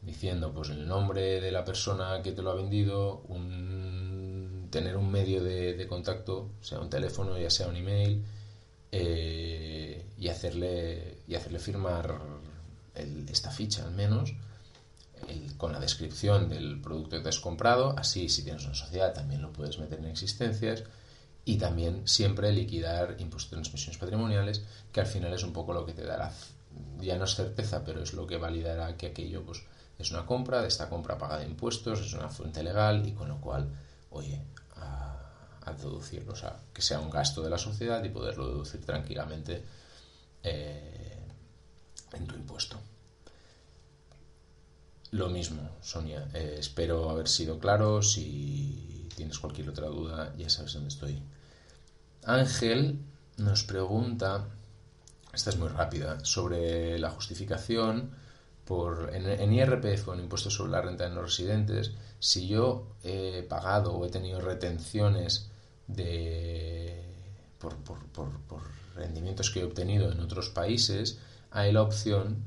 diciendo 0.03 0.53
pues 0.53 0.71
el 0.71 0.87
nombre 0.89 1.41
de 1.41 1.53
la 1.53 1.65
persona 1.65 2.21
que 2.23 2.33
te 2.33 2.43
lo 2.43 2.51
ha 2.51 2.55
vendido, 2.55 3.23
un, 3.29 4.69
tener 4.71 4.97
un 4.97 5.11
medio 5.11 5.43
de, 5.43 5.87
contacto, 5.89 6.51
sea 6.61 6.81
un 6.81 6.91
teléfono, 6.91 7.39
ya 7.39 7.49
sea 7.49 7.69
un 7.69 7.77
email, 7.77 8.23
eh, 8.91 10.05
y, 10.19 10.29
hacerle, 10.29 11.19
y 11.29 11.37
hacerle 11.37 11.59
firmar 11.59 12.19
esta 13.29 13.51
ficha 13.51 13.85
al 13.85 13.93
menos 13.93 14.35
con 15.57 15.73
la 15.73 15.81
descripción 15.81 16.49
del 16.49 16.81
producto 16.81 17.17
que 17.17 17.23
te 17.23 17.29
has 17.29 17.41
comprado, 17.41 17.95
así 17.99 18.29
si 18.29 18.43
tienes 18.43 18.65
una 18.65 18.75
sociedad 18.75 19.13
también 19.13 19.43
lo 19.43 19.53
puedes 19.53 19.79
meter 19.79 19.99
en 19.99 20.07
existencias 20.07 20.85
y 21.45 21.59
también 21.59 22.07
siempre 22.07 22.53
liquidar 22.53 23.17
impuestos 23.19 23.51
de 23.51 23.57
transmisiones 23.57 23.99
patrimoniales, 23.99 24.63
que 24.93 25.01
al 25.01 25.07
final 25.07 25.33
es 25.33 25.43
un 25.43 25.53
poco 25.53 25.73
lo 25.73 25.85
que 25.85 25.93
te 25.93 26.05
dará, 26.05 26.33
ya 27.01 27.17
no 27.17 27.25
es 27.25 27.35
certeza, 27.35 27.85
pero 27.85 28.03
es 28.03 28.15
lo 28.15 28.27
que 28.27 28.37
validará 28.37 28.97
que 28.97 29.07
aquello 29.07 29.45
pues, 29.45 29.63
es 29.99 30.11
una 30.11 30.27
compra, 30.27 30.63
de 30.63 30.69
esta 30.69 30.89
compra 30.89 31.19
paga 31.19 31.39
de 31.39 31.47
impuestos, 31.47 32.01
es 32.01 32.13
una 32.15 32.29
fuente 32.29 32.63
legal 32.63 33.07
y 33.07 33.13
con 33.13 33.29
lo 33.29 33.41
cual, 33.41 33.69
oye, 34.11 34.41
a, 34.77 35.11
deducirlo, 35.79 36.35
o 36.35 36.37
sea, 36.37 36.61
que 36.73 36.83
sea 36.83 37.01
un 37.01 37.11
gasto 37.11 37.43
de 37.43 37.51
la 37.51 37.59
sociedad 37.59 38.03
y 38.05 38.09
poderlo 38.11 38.49
deducir 38.49 38.85
tranquilamente 38.85 39.65
eh, 40.43 41.19
en 42.13 42.27
tu 42.27 42.35
impuesto. 42.37 42.79
Lo 45.15 45.29
mismo, 45.29 45.71
Sonia. 45.81 46.27
Eh, 46.35 46.57
espero 46.59 47.09
haber 47.09 47.29
sido 47.29 47.61
claro. 47.61 48.03
Si 48.03 49.09
tienes 49.15 49.39
cualquier 49.39 49.69
otra 49.69 49.87
duda, 49.87 50.35
ya 50.37 50.51
sabes 50.51 50.73
dónde 50.73 50.89
estoy. 50.89 51.23
Ángel 52.25 52.99
nos 53.37 53.63
pregunta, 53.63 54.49
esta 55.33 55.51
es 55.51 55.57
muy 55.57 55.69
rápida, 55.69 56.25
sobre 56.25 56.99
la 56.99 57.11
justificación 57.11 58.11
por, 58.65 59.15
en, 59.15 59.53
IRPF 59.53 60.09
o 60.09 60.15
en 60.15 60.21
impuestos 60.21 60.55
sobre 60.55 60.73
la 60.73 60.83
renta 60.83 61.05
de 61.05 61.15
no 61.15 61.23
residentes, 61.23 61.93
si 62.19 62.49
yo 62.49 62.89
he 63.05 63.47
pagado 63.49 63.95
o 63.95 64.05
he 64.05 64.11
tenido 64.11 64.41
retenciones 64.41 65.49
de, 65.87 67.05
por, 67.61 67.77
por 67.77 68.63
rendimientos 68.97 69.51
que 69.51 69.61
he 69.61 69.65
obtenido 69.65 70.11
en 70.11 70.19
otros 70.19 70.49
países, 70.49 71.19
hay 71.53 71.71
la 71.71 71.83
opción 71.83 72.43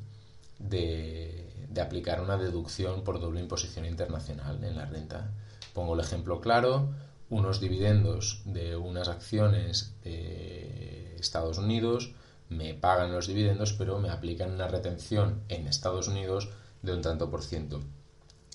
de 0.59 1.46
de 1.77 1.83
aplicar 1.83 2.21
una 2.21 2.37
deducción 2.37 3.03
por 3.03 3.19
doble 3.19 3.39
imposición 3.39 3.85
internacional 3.85 4.63
en 4.63 4.77
la 4.77 4.87
renta. 4.87 5.29
Pongo 5.75 5.93
el 5.93 5.99
ejemplo 5.99 6.41
claro, 6.41 6.89
unos 7.29 7.59
dividendos 7.59 8.41
de 8.45 8.75
unas 8.75 9.07
acciones 9.09 9.93
de 10.03 11.15
Estados 11.19 11.59
Unidos 11.59 12.15
me 12.49 12.73
pagan 12.73 13.11
los 13.11 13.27
dividendos, 13.27 13.73
pero 13.73 13.99
me 13.99 14.09
aplican 14.09 14.53
una 14.53 14.67
retención 14.67 15.43
en 15.49 15.67
Estados 15.67 16.07
Unidos 16.07 16.49
de 16.81 16.95
un 16.95 17.03
tanto 17.03 17.29
por 17.29 17.43
ciento. 17.43 17.79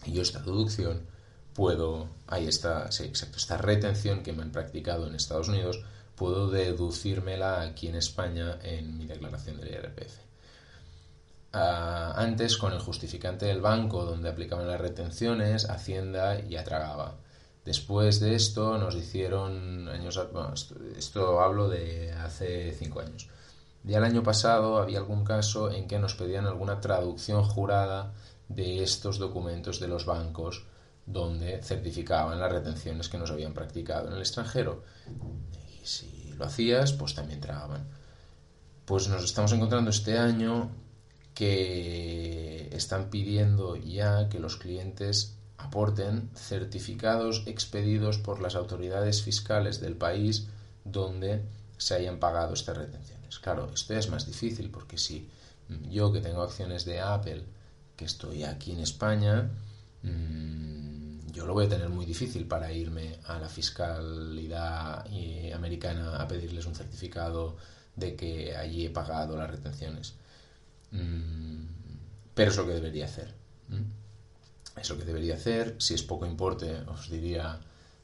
Y 0.04 0.14
yo 0.14 0.22
esta 0.22 0.40
deducción 0.40 1.02
puedo, 1.54 2.08
ahí 2.26 2.48
está, 2.48 2.86
exacto, 2.86 3.36
esta 3.36 3.56
retención 3.56 4.24
que 4.24 4.32
me 4.32 4.42
han 4.42 4.50
practicado 4.50 5.06
en 5.06 5.14
Estados 5.14 5.46
Unidos, 5.46 5.84
puedo 6.16 6.50
deducírmela 6.50 7.62
aquí 7.62 7.86
en 7.86 7.94
España 7.94 8.58
en 8.64 8.98
mi 8.98 9.06
declaración 9.06 9.60
del 9.60 9.70
IRPF 9.70 10.31
antes 11.52 12.56
con 12.56 12.72
el 12.72 12.80
justificante 12.80 13.46
del 13.46 13.60
banco 13.60 14.04
donde 14.04 14.30
aplicaban 14.30 14.66
las 14.66 14.80
retenciones, 14.80 15.68
Hacienda 15.68 16.40
ya 16.40 16.64
tragaba. 16.64 17.16
Después 17.64 18.18
de 18.20 18.34
esto 18.34 18.78
nos 18.78 18.94
hicieron 18.96 19.88
años, 19.88 20.20
esto, 20.96 21.40
hablo 21.40 21.68
de 21.68 22.12
hace 22.12 22.72
cinco 22.72 23.00
años. 23.00 23.28
Ya 23.84 23.98
el 23.98 24.04
año 24.04 24.22
pasado 24.22 24.78
había 24.78 24.98
algún 24.98 25.24
caso 25.24 25.70
en 25.70 25.86
que 25.86 25.98
nos 25.98 26.14
pedían 26.14 26.46
alguna 26.46 26.80
traducción 26.80 27.44
jurada 27.44 28.14
de 28.48 28.82
estos 28.82 29.18
documentos 29.18 29.80
de 29.80 29.88
los 29.88 30.06
bancos 30.06 30.66
donde 31.06 31.62
certificaban 31.62 32.38
las 32.40 32.52
retenciones 32.52 33.08
que 33.08 33.18
nos 33.18 33.30
habían 33.30 33.54
practicado 33.54 34.08
en 34.08 34.14
el 34.14 34.20
extranjero. 34.20 34.84
Y 35.82 35.84
si 35.86 36.32
lo 36.36 36.44
hacías, 36.44 36.92
pues 36.92 37.14
también 37.14 37.40
tragaban. 37.40 37.88
Pues 38.84 39.08
nos 39.08 39.24
estamos 39.24 39.52
encontrando 39.52 39.90
este 39.90 40.18
año 40.18 40.70
que 41.34 42.68
están 42.72 43.10
pidiendo 43.10 43.76
ya 43.76 44.28
que 44.28 44.38
los 44.38 44.56
clientes 44.56 45.34
aporten 45.56 46.30
certificados 46.34 47.44
expedidos 47.46 48.18
por 48.18 48.40
las 48.40 48.54
autoridades 48.54 49.22
fiscales 49.22 49.80
del 49.80 49.96
país 49.96 50.48
donde 50.84 51.42
se 51.78 51.94
hayan 51.94 52.18
pagado 52.18 52.54
estas 52.54 52.76
retenciones. 52.76 53.38
Claro, 53.38 53.70
esto 53.72 53.94
es 53.94 54.10
más 54.10 54.26
difícil 54.26 54.70
porque 54.70 54.98
si 54.98 55.28
yo 55.90 56.12
que 56.12 56.20
tengo 56.20 56.42
acciones 56.42 56.84
de 56.84 57.00
Apple, 57.00 57.42
que 57.96 58.04
estoy 58.04 58.44
aquí 58.44 58.72
en 58.72 58.80
España, 58.80 59.50
mm, 60.02 61.30
yo 61.32 61.46
lo 61.46 61.54
voy 61.54 61.66
a 61.66 61.68
tener 61.68 61.88
muy 61.88 62.04
difícil 62.04 62.46
para 62.46 62.72
irme 62.72 63.18
a 63.24 63.38
la 63.38 63.48
fiscalidad 63.48 65.06
eh, 65.10 65.52
americana 65.54 66.16
a 66.16 66.28
pedirles 66.28 66.66
un 66.66 66.74
certificado 66.74 67.56
de 67.96 68.16
que 68.16 68.56
allí 68.56 68.86
he 68.86 68.90
pagado 68.90 69.36
las 69.36 69.50
retenciones. 69.50 70.14
Mm, 70.92 71.64
pero 72.34 72.50
es 72.50 72.56
lo 72.56 72.66
que 72.66 72.74
debería 72.74 73.06
hacer. 73.06 73.34
Es 74.80 74.88
lo 74.88 74.96
que 74.96 75.04
debería 75.04 75.34
hacer. 75.34 75.76
Si 75.78 75.94
es 75.94 76.02
poco 76.02 76.26
importe, 76.26 76.80
os 76.86 77.10
diría, 77.10 77.60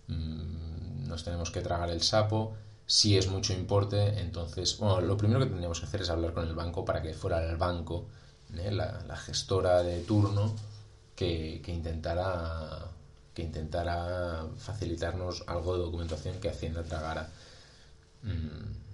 mm, 0.09 1.07
nos 1.09 1.25
tenemos 1.25 1.51
que 1.51 1.61
tragar 1.61 1.91
el 1.91 2.03
sapo. 2.03 2.55
Si 2.87 3.17
es 3.19 3.29
mucho 3.29 3.53
importe, 3.53 4.21
entonces, 4.21 4.79
bueno, 4.79 5.01
lo 5.01 5.17
primero 5.17 5.41
que 5.41 5.47
tendríamos 5.47 5.81
que 5.81 5.87
hacer 5.87 6.03
es 6.03 6.11
hablar 6.11 6.33
con 6.33 6.47
el 6.47 6.55
banco 6.55 6.85
para 6.85 7.03
que 7.03 7.15
fuera 7.15 7.45
el 7.45 7.57
banco, 7.57 8.07
¿eh? 8.57 8.71
la, 8.73 9.17
gestora 9.17 9.83
de 9.83 10.01
turno, 10.01 10.55
que, 11.15 11.63
intentara, 11.67 12.89
que 13.35 13.43
intentara 13.43 14.47
facilitarnos 14.57 15.45
algo 15.47 15.77
de 15.77 15.83
documentación 15.85 16.41
que 16.41 16.49
Hacienda 16.49 16.83
tragara. 16.83 17.29
Mm, 18.23 18.88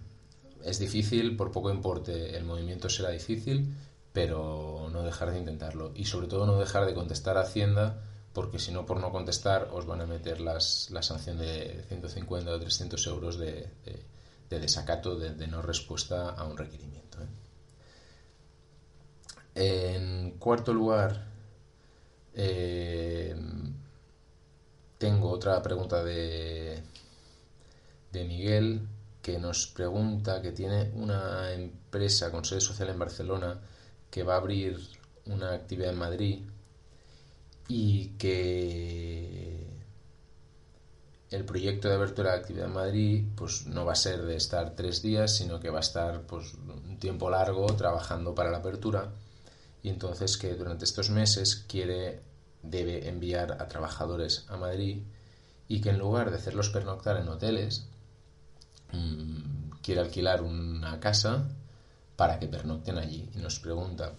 es 0.64 0.78
difícil, 0.78 1.36
por 1.36 1.52
poco 1.52 1.70
importe 1.70 2.36
el 2.36 2.44
movimiento 2.44 2.88
será 2.88 3.10
difícil, 3.10 3.74
pero 4.12 4.88
no 4.90 5.02
dejar 5.02 5.30
de 5.32 5.38
intentarlo. 5.38 5.92
Y 5.94 6.06
sobre 6.06 6.26
todo 6.26 6.46
no 6.46 6.58
dejar 6.58 6.86
de 6.86 6.94
contestar 6.94 7.36
a 7.36 7.42
Hacienda, 7.42 8.02
porque 8.32 8.58
si 8.58 8.72
no, 8.72 8.86
por 8.86 9.00
no 9.00 9.12
contestar, 9.12 9.68
os 9.72 9.86
van 9.86 10.00
a 10.00 10.06
meter 10.06 10.40
las, 10.40 10.90
la 10.90 11.02
sanción 11.02 11.38
de 11.38 11.84
150 11.88 12.50
o 12.50 12.58
300 12.58 13.06
euros 13.06 13.38
de, 13.38 13.68
desacato, 14.48 15.16
de, 15.16 15.46
no 15.46 15.62
respuesta 15.62 16.30
a 16.30 16.44
un 16.44 16.56
requerimiento. 16.56 17.18
¿eh? 17.22 17.28
En 19.54 20.38
cuarto 20.38 20.72
lugar, 20.72 21.26
eh, 22.34 23.36
tengo 24.98 25.30
otra 25.30 25.60
pregunta 25.62 26.02
de, 26.02 26.82
de 28.12 28.24
Miguel 28.24 28.88
que 29.24 29.38
nos 29.38 29.68
pregunta 29.68 30.42
que 30.42 30.52
tiene 30.52 30.92
una 30.94 31.50
empresa 31.54 32.30
con 32.30 32.44
sede 32.44 32.60
social 32.60 32.90
en 32.90 32.98
Barcelona 32.98 33.58
que 34.10 34.22
va 34.22 34.34
a 34.34 34.36
abrir 34.36 34.78
una 35.24 35.54
actividad 35.54 35.92
en 35.92 35.98
Madrid 35.98 36.42
y 37.66 38.08
que 38.18 39.66
el 41.30 41.44
proyecto 41.46 41.88
de 41.88 41.94
apertura 41.94 42.32
de 42.32 42.38
actividad 42.38 42.66
en 42.66 42.74
Madrid 42.74 43.24
pues 43.34 43.64
no 43.64 43.86
va 43.86 43.92
a 43.92 43.96
ser 43.96 44.26
de 44.26 44.36
estar 44.36 44.76
tres 44.76 45.00
días, 45.00 45.34
sino 45.34 45.58
que 45.58 45.70
va 45.70 45.78
a 45.78 45.88
estar 45.88 46.26
pues 46.26 46.52
un 46.52 46.98
tiempo 46.98 47.30
largo 47.30 47.64
trabajando 47.76 48.34
para 48.34 48.50
la 48.50 48.58
apertura. 48.58 49.10
Y 49.82 49.88
entonces 49.88 50.36
que 50.36 50.54
durante 50.54 50.84
estos 50.84 51.08
meses 51.08 51.64
quiere 51.66 52.20
debe 52.62 53.08
enviar 53.08 53.52
a 53.52 53.68
trabajadores 53.68 54.44
a 54.48 54.58
Madrid 54.58 55.02
y 55.66 55.80
que 55.80 55.88
en 55.88 55.98
lugar 55.98 56.30
de 56.30 56.36
hacerlos 56.36 56.68
pernoctar 56.68 57.16
en 57.16 57.28
hoteles 57.28 57.88
mmm, 58.94 59.80
quiere 59.82 60.00
alquilar 60.00 60.42
una 60.42 61.00
casa 61.00 61.44
para 62.16 62.38
que 62.38 62.46
pernocten 62.46 62.98
allí 62.98 63.28
y 63.34 63.38
nos 63.38 63.58
pregunta 63.58 64.12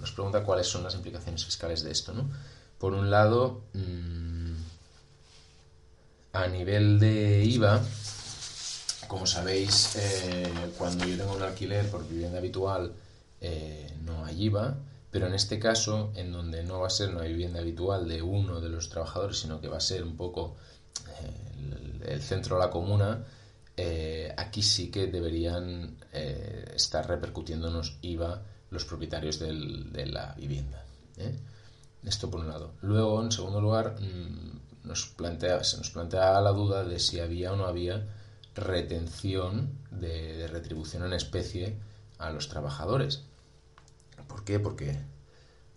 nos 0.00 0.12
pregunta 0.12 0.42
cuáles 0.42 0.66
son 0.66 0.82
las 0.82 0.94
implicaciones 0.94 1.44
fiscales 1.44 1.82
de 1.82 1.92
esto. 1.92 2.12
Por 2.78 2.94
un 2.94 3.10
lado, 3.10 3.62
mmm, 3.74 4.54
a 6.32 6.46
nivel 6.46 6.98
de 6.98 7.44
IVA, 7.44 7.82
como 9.08 9.26
sabéis, 9.26 9.96
eh, 9.96 10.72
cuando 10.78 11.04
yo 11.04 11.16
tengo 11.16 11.34
un 11.34 11.42
alquiler 11.42 11.90
por 11.90 12.06
vivienda 12.08 12.38
habitual, 12.38 12.92
eh, 13.40 13.92
no 14.04 14.24
hay 14.24 14.44
IVA, 14.44 14.76
pero 15.10 15.26
en 15.26 15.34
este 15.34 15.58
caso, 15.58 16.12
en 16.14 16.30
donde 16.30 16.62
no 16.62 16.80
va 16.80 16.86
a 16.86 16.90
ser 16.90 17.08
una 17.08 17.24
vivienda 17.24 17.60
habitual 17.60 18.08
de 18.08 18.22
uno 18.22 18.60
de 18.60 18.68
los 18.68 18.88
trabajadores, 18.88 19.38
sino 19.40 19.60
que 19.60 19.68
va 19.68 19.78
a 19.78 19.80
ser 19.80 20.04
un 20.04 20.16
poco 20.16 20.56
eh, 21.20 22.12
el, 22.12 22.22
centro 22.22 22.56
de 22.56 22.64
la 22.64 22.70
comuna, 22.70 23.24
eh, 23.82 24.34
aquí 24.36 24.60
sí 24.60 24.90
que 24.90 25.06
deberían 25.06 25.96
eh, 26.12 26.70
estar 26.74 27.08
repercutiéndonos 27.08 27.96
IVA 28.02 28.42
los 28.68 28.84
propietarios 28.84 29.38
de 29.38 30.06
la 30.06 30.34
vivienda. 30.34 30.84
Esto 32.04 32.30
por 32.30 32.40
un 32.40 32.48
lado. 32.48 32.74
Luego, 32.82 33.22
en 33.22 33.32
segundo 33.32 33.58
lugar, 33.58 33.96
plantea, 35.16 35.64
se 35.64 35.78
nos 35.78 35.88
plantea 35.88 36.38
la 36.42 36.50
duda 36.50 36.84
de 36.84 36.98
si 36.98 37.20
había 37.20 37.54
o 37.54 37.56
no 37.56 37.64
había 37.64 38.06
retención 38.54 39.78
de 39.90 40.46
retribución 40.48 41.04
en 41.04 41.14
especie 41.14 41.78
a 42.18 42.30
los 42.30 42.48
trabajadores. 42.48 43.24
¿Por 44.28 44.44
qué? 44.44 44.60
Porque 44.60 45.00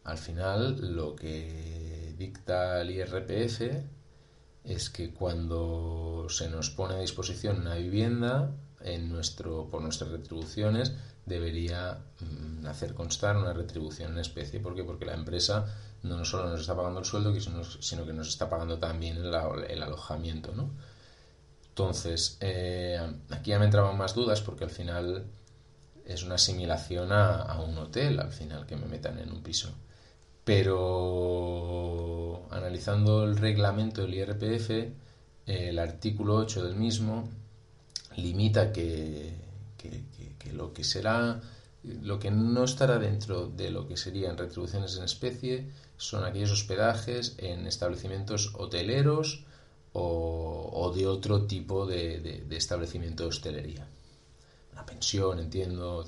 al 0.03 0.17
final 0.17 0.95
lo 0.95 1.15
que 1.15 2.13
dicta 2.17 2.81
el 2.81 2.91
IRPF 2.91 3.61
es 4.63 4.89
que 4.89 5.13
cuando 5.13 6.27
se 6.29 6.49
nos 6.49 6.69
pone 6.69 6.95
a 6.95 6.99
disposición 6.99 7.61
una 7.61 7.75
vivienda 7.75 8.51
en 8.81 9.09
nuestro, 9.09 9.69
por 9.69 9.81
nuestras 9.81 10.11
retribuciones 10.11 10.93
debería 11.25 11.99
mmm, 12.19 12.65
hacer 12.65 12.93
constar 12.93 13.37
una 13.37 13.53
retribución 13.53 14.13
en 14.13 14.19
especie. 14.19 14.59
¿Por 14.59 14.75
qué? 14.75 14.83
Porque 14.83 15.05
la 15.05 15.13
empresa 15.13 15.65
no 16.03 16.23
solo 16.25 16.49
nos 16.49 16.61
está 16.61 16.75
pagando 16.75 16.99
el 16.99 17.05
sueldo, 17.05 17.33
sino 17.79 18.05
que 18.05 18.13
nos 18.13 18.27
está 18.27 18.49
pagando 18.49 18.77
también 18.77 19.17
el, 19.17 19.33
el 19.69 19.83
alojamiento. 19.83 20.53
¿no? 20.53 20.71
Entonces, 21.69 22.37
eh, 22.41 22.99
aquí 23.31 23.51
ya 23.51 23.59
me 23.59 23.65
entraban 23.65 23.97
más 23.97 24.13
dudas 24.13 24.41
porque 24.41 24.65
al 24.65 24.69
final 24.69 25.25
es 26.05 26.23
una 26.23 26.35
asimilación 26.35 27.11
a, 27.11 27.41
a, 27.41 27.61
un 27.61 27.77
hotel, 27.77 28.19
al 28.19 28.31
final, 28.31 28.65
que 28.65 28.75
me 28.75 28.85
metan 28.85 29.17
en 29.19 29.31
un 29.31 29.41
piso. 29.41 29.73
Pero 30.45 32.41
analizando 32.51 33.23
el 33.23 33.37
reglamento 33.37 34.01
del 34.01 34.13
IRPF, 34.15 34.91
el 35.45 35.79
artículo 35.79 36.35
8 36.35 36.65
del 36.65 36.75
mismo 36.75 37.29
limita 38.15 38.71
que, 38.71 39.33
lo 40.53 40.73
que 40.73 40.83
será, 40.83 41.41
lo 41.83 42.19
que 42.19 42.31
no 42.31 42.63
estará 42.63 42.99
dentro 42.99 43.47
de 43.47 43.71
lo 43.71 43.87
que 43.87 43.97
serían 43.97 44.37
retribuciones 44.37 44.97
en 44.97 45.03
especie 45.03 45.65
son 45.97 46.23
aquellos 46.23 46.51
hospedajes 46.51 47.35
en 47.37 47.65
establecimientos 47.67 48.53
hoteleros 48.55 49.45
o, 49.93 50.91
de 50.95 51.07
otro 51.07 51.45
tipo 51.45 51.85
de, 51.85 52.45
establecimiento 52.51 53.23
de 53.23 53.29
hostelería 53.29 53.87
una 54.73 54.85
pensión, 54.85 55.39
entiendo. 55.39 56.05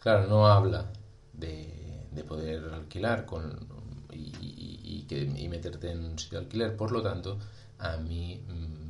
Claro, 0.00 0.26
no 0.26 0.46
habla 0.46 0.90
de, 1.32 1.77
de 2.10 2.24
poder 2.24 2.64
alquilar 2.72 3.26
con, 3.26 3.58
y, 4.12 5.04
que, 5.08 5.22
y, 5.22 5.48
meterte 5.48 5.90
en 5.90 6.04
un 6.04 6.18
sitio 6.18 6.38
de 6.38 6.44
alquiler. 6.44 6.76
Por 6.76 6.92
lo 6.92 7.02
tanto, 7.02 7.38
a 7.78 7.96
mí. 7.96 8.40
Mmm, 8.46 8.88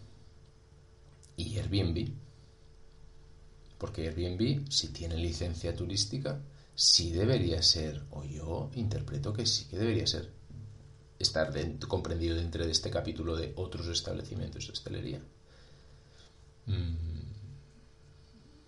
¿y 1.35 1.57
Airbnb? 1.57 2.11
Porque 3.77 4.07
Airbnb, 4.07 4.71
si 4.71 4.89
tiene 4.89 5.17
licencia 5.17 5.75
turística, 5.75 6.41
sí 6.73 7.11
debería 7.11 7.61
ser, 7.61 8.03
o 8.11 8.23
yo 8.23 8.69
interpreto 8.75 9.33
que 9.33 9.45
sí 9.45 9.65
que 9.65 9.77
debería 9.77 10.07
ser, 10.07 10.31
estar 11.19 11.53
comprendido 11.87 12.35
dentro 12.35 12.65
de 12.65 12.71
este 12.71 12.89
capítulo 12.89 13.35
de 13.35 13.53
otros 13.55 13.87
establecimientos 13.87 14.67
de 14.67 14.73
hostelería. 14.73 15.21
Mm. 16.65 17.15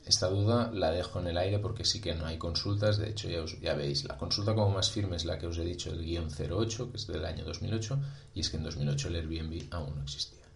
Esta 0.05 0.29
duda 0.29 0.71
la 0.71 0.91
dejo 0.91 1.19
en 1.19 1.27
el 1.27 1.37
aire 1.37 1.59
porque 1.59 1.83
sí 1.83 1.99
que 1.99 2.15
no 2.15 2.25
hay 2.25 2.37
consultas. 2.37 2.97
De 2.97 3.09
hecho, 3.09 3.27
ya, 3.27 3.43
ya 3.61 3.73
veis, 3.73 4.05
la 4.05 4.17
consulta 4.17 4.55
como 4.55 4.71
más 4.71 4.89
firme 4.89 5.17
es 5.17 5.25
la 5.25 5.37
que 5.37 5.47
os 5.47 5.57
he 5.57 5.65
dicho, 5.65 5.91
el 5.91 6.05
guion 6.05 6.29
08, 6.29 6.91
que 6.91 6.97
es 6.97 7.07
del 7.07 7.25
año 7.25 7.43
2008, 7.43 7.99
y 8.33 8.39
es 8.39 8.49
que 8.49 8.55
en 8.55 8.63
2008 8.63 9.09
el 9.09 9.15
Airbnb 9.15 9.67
aún 9.71 9.95
no 9.95 10.03
existía. 10.03 10.46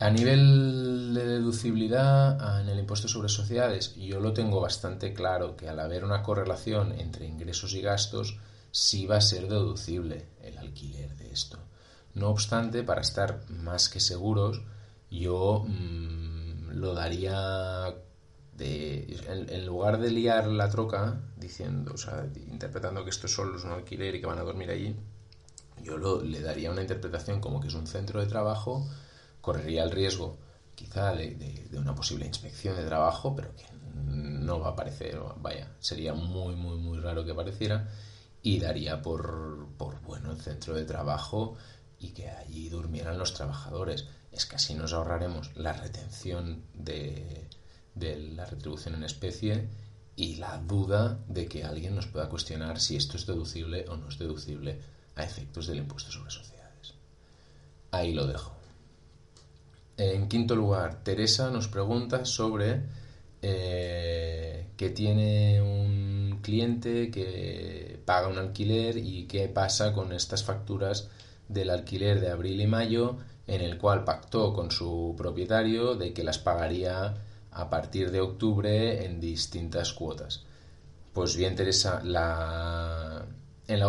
A 0.00 0.08
nivel 0.08 1.12
de 1.12 1.26
deducibilidad 1.26 2.58
en 2.62 2.70
el 2.70 2.78
impuesto 2.78 3.06
sobre 3.06 3.28
sociedades, 3.28 3.94
yo 3.96 4.18
lo 4.18 4.32
tengo 4.32 4.58
bastante 4.58 5.12
claro 5.12 5.58
que 5.58 5.68
al 5.68 5.78
haber 5.78 6.04
una 6.04 6.22
correlación 6.22 6.98
entre 6.98 7.26
ingresos 7.26 7.74
y 7.74 7.82
gastos, 7.82 8.38
sí 8.70 9.04
va 9.04 9.18
a 9.18 9.20
ser 9.20 9.46
deducible 9.46 10.26
el 10.42 10.56
alquiler 10.56 11.14
de 11.16 11.30
esto. 11.30 11.58
No 12.14 12.30
obstante, 12.30 12.82
para 12.82 13.02
estar 13.02 13.44
más 13.50 13.90
que 13.90 14.00
seguros, 14.00 14.62
yo 15.10 15.66
mmm, 15.68 16.70
lo 16.70 16.94
daría 16.94 17.94
de, 18.56 19.20
en, 19.28 19.50
en, 19.50 19.66
lugar 19.66 20.00
de 20.00 20.12
liar 20.12 20.46
la 20.46 20.70
troca 20.70 21.20
diciendo, 21.36 21.92
o 21.92 21.98
sea, 21.98 22.26
interpretando 22.50 23.04
que 23.04 23.10
esto 23.10 23.28
solo 23.28 23.58
es 23.58 23.64
un 23.64 23.72
alquiler 23.72 24.14
y 24.14 24.20
que 24.20 24.26
van 24.26 24.38
a 24.38 24.44
dormir 24.44 24.70
allí, 24.70 24.96
yo 25.82 25.98
lo, 25.98 26.22
le 26.22 26.40
daría 26.40 26.70
una 26.70 26.80
interpretación 26.80 27.42
como 27.42 27.60
que 27.60 27.68
es 27.68 27.74
un 27.74 27.86
centro 27.86 28.18
de 28.20 28.26
trabajo, 28.26 28.88
correría 29.40 29.84
el 29.84 29.90
riesgo 29.90 30.38
quizá 30.74 31.14
de, 31.14 31.68
una 31.74 31.94
posible 31.94 32.26
inspección 32.26 32.76
de 32.76 32.86
trabajo, 32.86 33.34
pero 33.36 33.54
que 33.54 33.64
no 33.94 34.60
va 34.60 34.68
a 34.68 34.72
aparecer, 34.72 35.20
vaya, 35.36 35.68
sería 35.78 36.14
muy, 36.14 36.56
muy, 36.56 36.78
muy 36.78 36.98
raro 36.98 37.24
que 37.24 37.32
apareciera 37.32 37.88
y 38.42 38.58
daría 38.58 39.02
por, 39.02 39.68
por 39.76 40.00
bueno 40.00 40.32
el 40.32 40.40
centro 40.40 40.74
de 40.74 40.84
trabajo 40.84 41.56
y 41.98 42.08
que 42.08 42.30
allí 42.30 42.70
durmieran 42.70 43.18
los 43.18 43.34
trabajadores. 43.34 44.06
Es 44.32 44.46
que 44.46 44.56
así 44.56 44.74
nos 44.74 44.94
ahorraremos 44.94 45.54
la 45.54 45.74
retención 45.74 46.64
de, 46.72 47.46
de 47.94 48.18
la 48.18 48.46
retribución 48.46 48.94
en 48.94 49.04
especie 49.04 49.68
y 50.16 50.36
la 50.36 50.58
duda 50.58 51.20
de 51.28 51.46
que 51.46 51.64
alguien 51.64 51.94
nos 51.94 52.06
pueda 52.06 52.28
cuestionar 52.28 52.80
si 52.80 52.96
esto 52.96 53.16
es 53.16 53.26
deducible 53.26 53.86
o 53.88 53.96
no 53.96 54.08
es 54.08 54.18
deducible 54.18 54.80
a 55.14 55.24
efectos 55.24 55.66
del 55.66 55.78
impuesto 55.78 56.10
sobre 56.10 56.30
sociedades. 56.30 56.94
Ahí 57.90 58.14
lo 58.14 58.26
dejo. 58.26 58.59
En 60.00 60.28
quinto 60.28 60.56
lugar, 60.56 61.04
Teresa 61.04 61.50
nos 61.50 61.68
pregunta 61.68 62.24
sobre 62.24 62.80
eh, 63.42 64.68
que 64.78 64.88
tiene 64.88 65.60
un 65.60 66.40
cliente 66.40 67.10
que 67.10 68.00
paga 68.06 68.28
un 68.28 68.38
alquiler 68.38 68.96
y 68.96 69.26
qué 69.26 69.46
pasa 69.48 69.92
con 69.92 70.14
estas 70.14 70.42
facturas 70.42 71.10
del 71.48 71.68
alquiler 71.68 72.18
de 72.18 72.30
abril 72.30 72.62
y 72.62 72.66
mayo 72.66 73.18
en 73.46 73.60
el 73.60 73.76
cual 73.76 74.04
pactó 74.04 74.54
con 74.54 74.70
su 74.70 75.14
propietario 75.18 75.96
de 75.96 76.14
que 76.14 76.24
las 76.24 76.38
pagaría 76.38 77.16
a 77.50 77.68
partir 77.68 78.10
de 78.10 78.22
octubre 78.22 79.04
en 79.04 79.20
distintas 79.20 79.92
cuotas. 79.92 80.44
Pues 81.12 81.36
bien, 81.36 81.54
Teresa, 81.54 82.00
en 82.02 82.12
la 82.14 83.26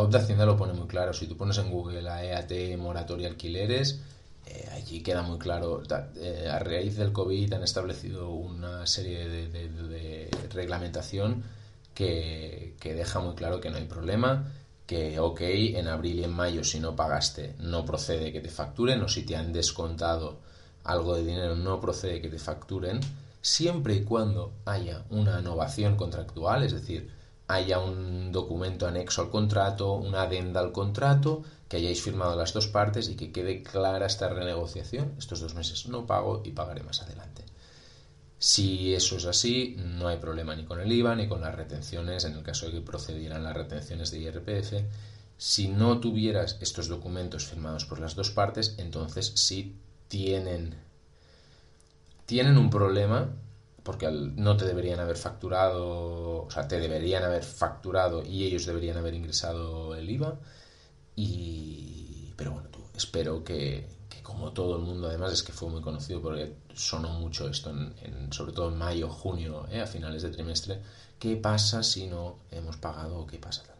web 0.02 0.10
de 0.10 0.18
Hacienda 0.18 0.46
lo 0.46 0.58
pone 0.58 0.74
muy 0.74 0.88
claro. 0.88 1.14
Si 1.14 1.26
tú 1.28 1.38
pones 1.38 1.58
en 1.58 1.72
Google 1.72 2.02
la 2.02 2.22
EAT 2.22 2.78
moratoria 2.78 3.30
alquileres, 3.30 4.02
eh, 4.46 4.70
allí 4.74 5.02
queda 5.02 5.22
muy 5.22 5.38
claro. 5.40 5.84
Eh, 6.16 6.50
a 6.50 6.60
raíz 6.60 6.98
del 6.98 7.14
COVID 7.14 7.54
han 7.54 7.64
establecido 7.64 8.30
una 8.30 8.86
serie 8.88 9.28
de, 9.28 10.30
reglamentación 10.54 11.44
que, 11.94 12.76
que, 12.80 12.94
deja 12.94 13.20
muy 13.20 13.36
claro 13.36 13.62
que 13.62 13.70
no 13.70 13.78
hay 13.78 13.86
problema, 13.86 14.52
que 14.86 15.20
ok, 15.20 15.42
en 15.42 15.88
abril 15.88 16.20
y 16.20 16.24
en 16.26 16.34
mayo 16.34 16.64
si 16.64 16.80
no 16.80 16.96
pagaste 16.96 17.56
no 17.60 17.86
procede 17.86 18.34
que 18.34 18.42
te 18.42 18.50
facturen 18.50 19.02
o 19.02 19.08
si 19.08 19.24
te 19.24 19.38
han 19.38 19.54
descontado 19.54 20.40
algo 20.84 21.16
de 21.16 21.24
dinero 21.24 21.56
no 21.56 21.80
procede 21.80 22.22
que 22.22 22.30
te 22.30 22.40
facturen 22.40 23.00
siempre 23.42 23.96
y 23.96 24.04
cuando 24.04 24.54
haya 24.66 25.06
una 25.10 25.40
innovación 25.40 25.96
contractual, 25.96 26.64
es 26.64 26.74
decir, 26.74 27.10
haya 27.54 27.80
un 27.80 28.32
documento 28.32 28.88
anexo 28.88 29.22
al 29.22 29.30
contrato, 29.30 29.94
una 29.94 30.24
adenda 30.24 30.60
al 30.60 30.72
contrato, 30.72 31.44
que 31.68 31.78
hayáis 31.78 32.02
firmado 32.02 32.36
las 32.36 32.54
dos 32.54 32.68
partes 32.68 33.10
y 33.10 33.16
que 33.16 33.32
quede 33.32 33.64
clara 33.64 34.06
esta 34.06 34.30
renegociación. 34.30 35.14
Estos 35.18 35.40
dos 35.40 35.56
meses 35.56 35.88
no 35.88 36.06
pago 36.06 36.42
y 36.44 36.52
pagaré 36.52 36.84
más 36.84 37.02
adelante. 37.02 37.44
Si 38.38 38.94
eso 38.96 39.18
es 39.18 39.26
así, 39.26 39.76
no 39.78 40.08
hay 40.08 40.18
problema 40.18 40.56
ni 40.56 40.66
con 40.66 40.80
el 40.80 40.92
IVA 40.92 41.16
ni 41.16 41.28
con 41.28 41.42
las 41.42 41.54
retenciones, 41.54 42.26
en 42.26 42.34
el 42.34 42.44
caso 42.44 42.66
de 42.66 42.72
que 42.72 42.82
procedieran 42.82 43.44
las 43.44 43.56
retenciones 43.56 44.10
de 44.10 44.20
IRPF. 44.20 44.74
Si 45.38 45.68
no 45.68 46.00
tuvieras 46.00 46.58
estos 46.60 46.88
documentos 46.88 47.46
firmados 47.46 47.86
por 47.86 48.00
las 48.00 48.16
dos 48.16 48.32
partes, 48.32 48.76
entonces 48.80 49.34
sí 49.36 49.76
tienen, 50.08 50.76
tienen 52.26 52.58
un 52.58 52.70
problema, 52.70 53.30
porque 53.84 54.10
no 54.12 54.58
te 54.58 54.66
deberían 54.66 55.00
haber 55.00 55.18
facturado, 55.18 56.44
o 56.44 56.52
sea, 56.52 56.68
te 56.68 56.80
deberían 56.80 57.24
haber 57.24 57.44
facturado 57.44 58.24
y 58.24 58.46
ellos 58.46 58.66
deberían 58.66 58.98
haber 58.98 59.14
ingresado 59.14 59.96
el 59.96 60.10
IVA. 60.10 60.40
Y, 61.16 62.34
pero 62.36 62.52
bueno, 62.52 62.70
tú, 62.70 62.80
espero 62.96 63.44
que, 63.44 63.88
como 64.24 64.52
todo 64.52 64.78
el 64.78 64.84
mundo, 64.84 65.08
además 65.08 65.34
es 65.34 65.44
que 65.44 65.52
fue 65.52 65.70
muy 65.70 65.82
conocido 65.82 66.22
porque 66.22 66.54
sonó 66.74 67.20
mucho 67.20 67.50
esto, 67.50 67.74
sobre 68.30 68.54
todo 68.54 68.70
en 68.70 68.78
mayo, 68.78 69.10
junio, 69.10 69.66
eh, 69.72 69.82
a 69.82 69.88
finales 69.88 70.22
de 70.24 70.30
trimestre, 70.30 70.80
¿qué 71.20 71.36
pasa 71.36 71.84
si 71.84 72.08
no 72.08 72.38
hemos 72.52 72.78
pagado 72.78 73.20
o 73.20 73.28
qué 73.28 73.40
pasa 73.40 73.64
tal? 73.64 73.76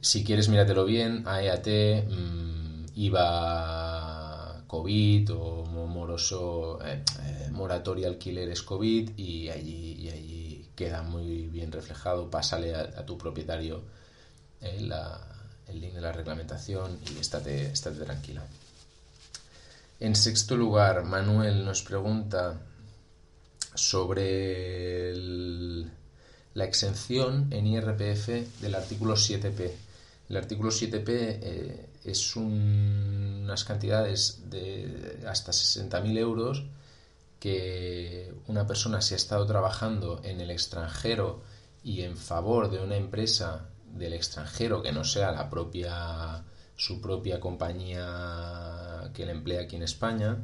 Si 0.00 0.24
quieres, 0.24 0.48
míratelo 0.48 0.84
bien, 0.84 1.24
AEAT, 1.26 2.06
mmm, 2.08 2.86
IVA 2.94 3.87
COVID 4.68 5.32
o 5.32 5.64
moroso, 5.64 6.78
eh, 6.84 7.02
eh, 7.24 7.48
moratoria 7.50 8.06
alquileres 8.06 8.62
COVID 8.62 9.18
y 9.18 9.48
allí, 9.48 9.94
y 9.94 10.10
allí 10.10 10.68
queda 10.76 11.02
muy 11.02 11.48
bien 11.48 11.72
reflejado, 11.72 12.30
pásale 12.30 12.74
a, 12.74 13.04
tu 13.06 13.16
propietario 13.16 13.82
el 14.60 14.90
link 15.80 15.94
de 15.94 16.00
la 16.00 16.12
reglamentación 16.12 16.98
y 17.10 17.18
estate, 17.18 17.72
estate 17.72 18.04
tranquila. 18.04 18.44
En 20.00 20.14
sexto 20.14 20.56
lugar, 20.56 21.02
Manuel 21.04 21.64
nos 21.64 21.82
pregunta 21.82 22.60
sobre 23.74 25.14
la 25.14 26.64
exención 26.64 27.48
en 27.52 27.66
IRPF 27.66 28.60
del 28.60 28.74
artículo 28.74 29.14
7P. 29.14 29.70
El 30.28 30.36
artículo 30.36 30.70
7P 30.70 31.87
es 32.10 32.36
unas 32.36 33.64
cantidades 33.64 34.42
de 34.50 35.24
hasta 35.26 35.52
60.000 35.52 36.18
euros 36.18 36.64
que 37.40 38.34
una 38.46 38.66
persona 38.66 39.00
si 39.00 39.14
ha 39.14 39.16
estado 39.16 39.46
trabajando 39.46 40.20
en 40.24 40.40
el 40.40 40.50
extranjero 40.50 41.42
y 41.84 42.02
en 42.02 42.16
favor 42.16 42.70
de 42.70 42.80
una 42.80 42.96
empresa 42.96 43.68
del 43.94 44.12
extranjero 44.12 44.82
que 44.82 44.92
no 44.92 45.04
sea 45.04 45.32
la 45.32 45.48
propia 45.48 46.44
su 46.76 47.00
propia 47.00 47.40
compañía 47.40 49.10
que 49.12 49.26
le 49.26 49.32
emplea 49.32 49.62
aquí 49.62 49.76
en 49.76 49.82
España, 49.82 50.38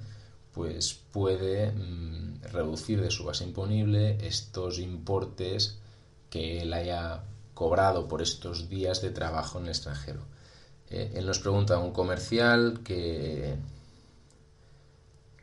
pues 0.52 0.94
puede 1.12 1.70
mm, 1.70 2.42
reducir 2.52 3.00
de 3.00 3.10
su 3.10 3.24
base 3.24 3.44
imponible 3.44 4.18
estos 4.26 4.80
importes 4.80 5.78
que 6.30 6.60
él 6.62 6.72
haya 6.72 7.22
cobrado 7.54 8.08
por 8.08 8.20
estos 8.20 8.68
días 8.68 9.00
de 9.00 9.10
trabajo 9.10 9.58
en 9.58 9.64
el 9.64 9.70
extranjero. 9.70 10.22
Eh, 10.90 11.12
él 11.14 11.26
nos 11.26 11.38
pregunta 11.38 11.78
un 11.78 11.92
comercial 11.92 12.80
que, 12.84 13.56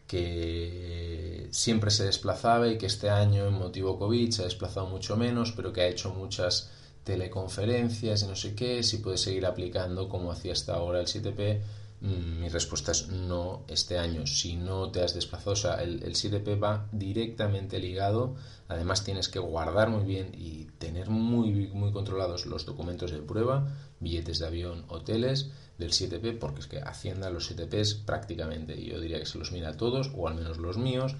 que 0.07 1.47
siempre 1.51 1.91
se 1.91 2.05
desplazaba 2.05 2.67
y 2.67 2.77
que 2.77 2.85
este 2.85 3.09
año 3.09 3.47
en 3.47 3.53
motivo 3.53 3.97
COVID 3.97 4.31
se 4.31 4.41
ha 4.41 4.45
desplazado 4.45 4.87
mucho 4.87 5.17
menos, 5.17 5.51
pero 5.51 5.73
que 5.73 5.81
ha 5.81 5.87
hecho 5.87 6.13
muchas 6.13 6.69
teleconferencias 7.03 8.23
y 8.23 8.27
no 8.27 8.35
sé 8.35 8.55
qué, 8.55 8.83
si 8.83 8.97
puedes 8.97 9.21
seguir 9.21 9.45
aplicando 9.45 10.07
como 10.07 10.31
hacía 10.31 10.53
hasta 10.53 10.75
ahora 10.75 10.99
el 10.99 11.07
7P. 11.07 11.61
Mm, 12.01 12.39
mi 12.41 12.49
respuesta 12.49 12.91
es 12.91 13.09
no 13.09 13.63
este 13.67 13.99
año. 13.99 14.25
Si 14.25 14.55
no 14.55 14.91
te 14.91 15.03
has 15.03 15.13
desplazado, 15.13 15.53
el, 15.79 16.03
el 16.03 16.15
7P 16.15 16.61
va 16.61 16.87
directamente 16.91 17.79
ligado. 17.79 18.35
Además, 18.67 19.03
tienes 19.03 19.29
que 19.29 19.37
guardar 19.39 19.89
muy 19.89 20.03
bien 20.03 20.31
y 20.33 20.65
tener 20.79 21.09
muy, 21.09 21.67
muy 21.67 21.91
controlados 21.91 22.47
los 22.47 22.65
documentos 22.65 23.11
de 23.11 23.19
prueba, 23.19 23.67
billetes 23.99 24.39
de 24.39 24.47
avión, 24.47 24.85
hoteles 24.87 25.51
del 25.77 25.91
7P, 25.91 26.39
porque 26.39 26.61
es 26.61 26.67
que 26.67 26.79
Hacienda 26.79 27.29
los 27.29 27.51
7Ps 27.51 28.03
prácticamente, 28.03 28.83
yo 28.83 28.99
diría 28.99 29.19
que 29.19 29.25
se 29.27 29.37
los 29.37 29.51
mira 29.51 29.69
a 29.69 29.77
todos, 29.77 30.11
o 30.15 30.27
al 30.27 30.35
menos 30.35 30.57
los 30.57 30.77
míos, 30.77 31.15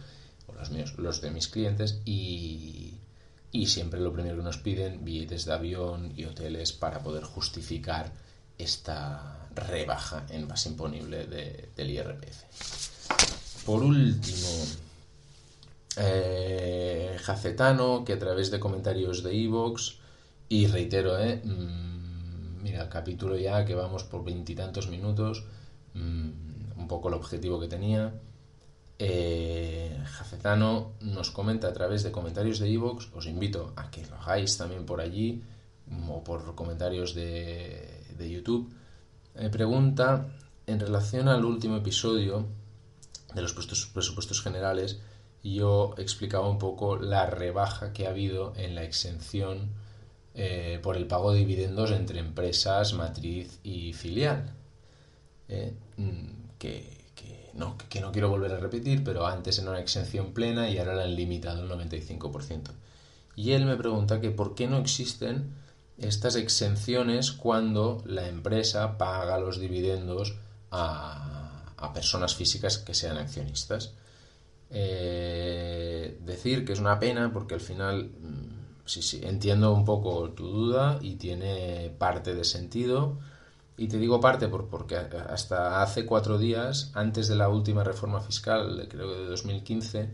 o 0.48 0.54
los 0.54 0.72
míos, 0.72 0.96
los 0.98 1.22
de 1.22 1.30
mis 1.30 1.48
clientes, 1.48 2.02
y, 2.06 2.96
y 3.52 3.68
siempre 3.68 4.00
lo 4.00 4.14
primero 4.14 4.38
que 4.38 4.44
nos 4.44 4.58
piden 4.58 5.06
billetes 5.06 5.46
de 5.46 5.54
avión 5.54 6.12
y 6.16 6.26
hoteles 6.26 6.74
para 6.74 7.04
poder 7.04 7.24
justificar 7.24 8.12
esta 8.58 9.41
rebaja 9.56 10.26
en 10.30 10.48
base 10.48 10.70
imponible 10.70 11.26
del 11.76 11.90
IRPF. 11.90 12.44
Por 13.66 13.84
último, 13.84 14.50
eh, 15.98 17.18
Jacetano, 17.22 18.04
que 18.06 18.14
a 18.14 18.20
través 18.20 18.50
de 18.50 18.60
comentarios 18.60 19.24
de 19.24 19.44
Evox, 19.44 20.00
y 20.50 20.68
reitero, 20.68 21.20
eh, 21.20 21.42
mm, 21.44 22.64
mira, 22.64 22.90
capítulo 22.90 23.38
ya 23.38 23.66
que 23.66 23.76
vamos 23.76 24.04
por 24.04 24.24
veintitantos 24.24 24.88
minutos, 24.90 25.46
mm, 25.94 26.80
un 26.80 26.88
poco 26.88 27.10
el 27.10 27.16
objetivo 27.16 27.60
que 27.60 27.68
tenía, 27.68 28.14
eh, 29.00 29.98
Jacetano 30.06 30.94
nos 31.02 31.32
comenta 31.32 31.68
a 31.68 31.74
través 31.74 32.04
de 32.04 32.12
comentarios 32.12 32.60
de 32.60 32.70
iVoox, 32.70 33.14
os 33.14 33.26
invito 33.26 33.74
a 33.76 33.90
que 33.92 34.06
lo 34.06 34.16
hagáis 34.16 34.58
también 34.58 34.86
por 34.86 35.02
allí 35.02 35.44
o 36.10 36.24
por 36.24 36.56
comentarios 36.56 37.14
de 37.14 38.30
YouTube. 38.30 38.74
Me 39.36 39.50
pregunta 39.50 40.28
en 40.68 40.80
relación 40.80 41.28
al 41.28 41.46
último 41.46 41.78
episodio 41.78 42.48
de 43.34 43.42
los 43.42 43.54
presupuestos 43.54 44.42
generales, 44.42 45.00
yo 45.44 45.94
explicaba 45.98 46.50
un 46.50 46.60
poco 46.60 46.98
la 46.98 47.26
rebaja 47.26 47.94
que 47.94 48.06
ha 48.06 48.12
habido 48.12 48.54
en 48.56 48.76
la 48.76 48.84
exención 48.84 49.72
eh, 50.34 50.80
por 50.84 50.96
el 50.96 51.08
pago 51.08 51.34
de 51.34 51.40
dividendos 51.40 51.92
entre 51.92 52.20
empresas, 52.20 52.94
matriz 52.94 53.60
y 53.64 53.94
filial. 53.94 54.54
Eh, 55.50 55.74
mm, 55.98 56.42
que, 56.58 57.02
no, 57.54 57.76
que 57.90 58.00
no 58.02 58.12
quiero 58.12 58.30
volver 58.30 58.52
a 58.52 58.60
repetir, 58.60 59.04
pero 59.04 59.26
antes 59.26 59.58
era 59.60 59.72
una 59.72 59.80
exención 59.80 60.32
plena 60.34 60.70
y 60.70 60.78
ahora 60.78 60.94
la 60.94 61.04
han 61.04 61.16
limitado 61.16 61.64
el 61.64 61.70
95%. 61.70 62.72
Y 63.36 63.52
él 63.52 63.66
me 63.66 63.76
pregunta 63.76 64.22
que 64.22 64.32
por 64.32 64.56
qué 64.56 64.68
no 64.68 64.78
existen 64.78 65.56
estas 66.02 66.36
exenciones 66.36 67.32
cuando 67.32 68.04
la 68.06 68.28
empresa 68.28 68.98
paga 68.98 69.40
los 69.40 69.60
dividendos 69.60 70.36
a, 70.72 71.48
personas 71.94 72.36
físicas 72.36 72.78
que 72.78 72.94
sean 72.94 73.18
accionistas. 73.18 73.94
Eh, 74.70 76.18
decir 76.24 76.64
que 76.64 76.74
es 76.74 76.80
una 76.80 77.00
pena 77.00 77.34
porque 77.34 77.56
al 77.56 77.60
final, 77.60 78.06
mm, 78.06 78.86
sí, 78.86 79.02
sí, 79.02 79.20
entiendo 79.24 79.74
un 79.74 79.84
poco 79.84 80.30
tu 80.30 80.48
duda 80.48 81.00
y 81.02 81.16
tiene 81.16 81.94
parte 81.98 82.34
de 82.34 82.46
sentido 82.46 83.18
y 83.82 83.88
te 83.88 83.98
digo 83.98 84.22
parte 84.22 84.48
porque 84.48 84.96
hasta 84.96 85.82
hace 85.82 86.06
cuatro 86.06 86.38
días, 86.38 86.92
antes 86.94 87.28
de 87.28 87.36
la 87.36 87.50
última 87.50 87.84
reforma 87.84 88.22
fiscal, 88.22 88.88
creo 88.88 89.10
que 89.10 89.20
de 89.22 89.26
2015, 89.26 90.10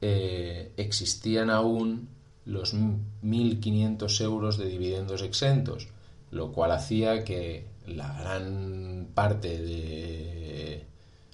eh, 0.00 0.72
existían 0.78 1.50
aún 1.50 2.08
los 2.46 2.74
1.500 2.74 4.20
euros 4.20 4.56
de 4.56 4.66
dividendos 4.66 5.22
exentos, 5.22 5.88
lo 6.30 6.52
cual 6.52 6.70
hacía 6.70 7.24
que 7.24 7.66
la 7.86 8.12
gran 8.20 9.08
parte 9.14 9.58
de, 9.58 10.86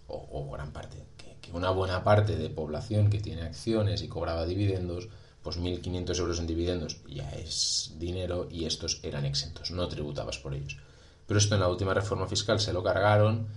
o, 0.09 0.51
gran 0.51 0.73
parte, 0.73 1.05
que, 1.19 1.37
que, 1.41 1.53
una 1.53 1.71
buena 1.71 2.03
parte 2.03 2.37
de 2.37 2.51
población 2.51 3.11
que 3.11 3.21
tiene 3.21 3.43
acciones 3.43 4.03
y 4.03 4.09
cobraba 4.09 4.47
dividendos, 4.47 5.09
pues 5.43 5.59
1.500 5.59 6.19
euros 6.19 6.39
en 6.41 6.47
dividendos 6.47 6.99
ya 7.07 7.31
es 7.33 7.93
dinero 7.99 8.49
y 8.51 8.65
estos 8.65 9.01
eran 9.03 9.27
exentos, 9.27 9.71
no 9.71 9.89
tributabas 9.89 10.39
por 10.39 10.55
ellos. 10.55 10.79
Pero 11.27 11.39
esto 11.39 11.55
en 11.55 11.61
la 11.61 11.69
última 11.69 11.95
reforma 11.95 12.27
fiscal 12.27 12.59
se 12.59 12.73
lo 12.73 12.83
cargaron, 12.83 13.49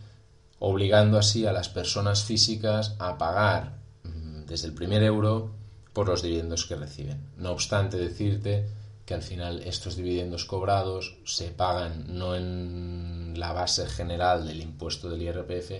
obligando 0.59 1.17
así 1.17 1.45
a 1.45 1.53
las 1.53 1.69
personas 1.69 2.23
físicas 2.23 2.95
a 2.99 3.17
pagar 3.17 3.77
mm, 4.03 4.45
desde 4.45 4.67
el 4.67 4.73
primer 4.73 5.03
euro 5.03 5.51
por 5.95 6.09
los 6.09 6.21
dividendos 6.21 6.65
que 6.65 6.75
reciben. 6.75 7.29
No 7.37 7.51
obstante, 7.53 7.95
decirte 7.95 8.67
que 9.05 9.13
al 9.13 9.21
final 9.23 9.61
estos 9.63 9.95
dividendos 9.95 10.43
cobrados 10.43 11.15
se 11.23 11.51
pagan 11.51 12.17
no 12.17 12.35
en 12.35 13.33
la 13.37 13.53
base 13.53 13.87
general 13.87 14.45
del 14.45 14.61
impuesto 14.61 15.09
del 15.09 15.21
IRPF, 15.21 15.71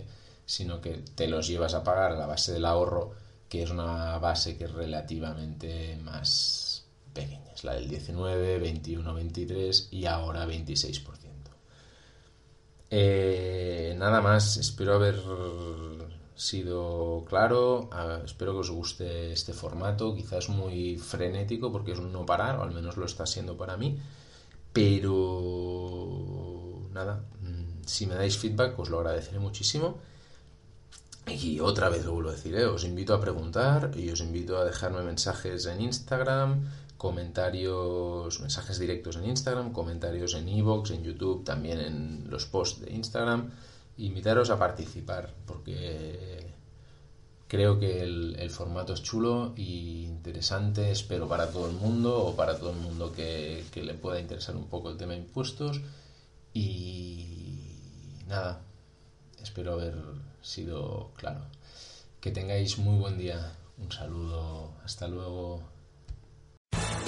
sino 0.46 0.80
que 0.80 1.04
te 1.16 1.28
los 1.28 1.48
llevas 1.48 1.74
a 1.74 1.84
pagar 1.84 2.14
a 2.14 2.16
la 2.16 2.28
base 2.28 2.54
del 2.54 2.64
ahorro, 2.64 3.12
que 3.50 3.64
es 3.64 3.70
una 3.70 4.18
base 4.20 4.58
que 4.58 4.64
es 4.64 4.72
relativamente 4.72 5.98
más 5.98 6.86
pequeña. 7.14 7.52
Es 7.54 7.66
la 7.66 7.74
del 7.74 7.90
19, 7.90 8.60
21, 8.60 9.14
23 9.14 9.90
y 9.92 10.06
ahora 10.06 10.48
26%. 10.48 11.10
Eh, 12.90 13.96
nada 13.98 14.22
más, 14.22 14.56
espero 14.56 14.94
haber 14.94 15.20
sido 16.36 17.26
claro. 17.28 17.90
espero 18.26 18.54
que 18.54 18.60
os 18.60 18.70
guste 18.70 19.32
este 19.32 19.54
formato. 19.54 20.14
Quizás 20.16 20.50
muy 20.50 20.98
frenético 20.98 21.72
porque 21.72 21.94
es 21.94 22.00
un 22.00 22.12
no 22.12 22.26
parar, 22.26 22.60
o 22.60 22.64
al 22.64 22.72
menos 22.72 22.98
lo 22.98 23.06
está 23.06 23.26
siendo 23.26 23.58
para 23.58 23.78
mí. 23.78 23.98
Pero 24.74 26.20
nada, 26.94 27.24
mm, 27.42 27.84
si 27.86 28.06
me 28.08 28.16
dais 28.16 28.38
feedback, 28.38 28.78
os 28.80 28.90
lo 28.90 29.00
agradeceré 29.00 29.40
muchísimo. 29.40 29.98
Y 31.28 31.60
otra 31.60 31.90
vez 31.90 32.06
lo 32.06 32.14
vuelvo 32.14 32.30
a 32.30 32.34
decir, 32.34 32.56
¿eh? 32.56 32.66
os 32.66 32.84
invito 32.84 33.14
a 33.14 33.20
preguntar 33.20 33.92
y 33.96 34.10
os 34.12 34.20
invito 34.22 34.58
a 34.58 34.66
dejarme 34.66 35.02
mensajes 35.02 35.66
en 35.66 35.82
Instagram, 35.82 36.70
comentarios, 36.98 38.40
mensajes 38.42 38.78
directos 38.78 39.16
en 39.16 39.26
Instagram, 39.26 39.74
comentarios 39.74 40.36
en 40.36 40.48
iVoox, 40.48 40.92
en 40.92 41.04
YouTube, 41.04 41.44
también 41.44 41.80
en 41.80 42.28
los 42.30 42.46
posts 42.46 42.82
de 42.82 42.94
Instagram. 42.94 43.50
Invitaros 43.98 44.50
a 44.50 44.60
participar 44.60 45.34
porque 45.46 46.54
creo 47.48 47.80
que 47.80 48.02
el, 48.02 48.50
formato 48.50 48.94
es 48.94 49.02
chulo 49.02 49.54
e 49.56 49.62
interesante, 49.62 50.92
espero 50.92 51.28
para 51.28 51.50
todo 51.52 51.70
el 51.70 51.76
mundo 51.76 52.26
o 52.26 52.36
para 52.36 52.58
todo 52.58 52.72
el 52.72 52.78
mundo 52.78 53.14
que, 53.14 53.64
que 53.72 53.84
le 53.84 53.94
pueda 53.94 54.20
interesar 54.20 54.56
un 54.56 54.68
poco 54.68 54.90
el 54.90 54.98
tema 54.98 55.14
de 55.14 55.20
impuestos. 55.20 55.82
Y 56.54 58.24
nada, 58.28 58.62
espero 59.42 59.74
haber 59.74 59.96
sido 60.42 61.12
claro. 61.16 61.46
Que 62.22 62.32
tengáis 62.32 62.78
muy 62.78 62.98
buen 62.98 63.18
día. 63.18 63.54
Un 63.78 63.92
saludo. 63.92 64.72
Hasta 64.84 65.08
luego. 65.08 65.75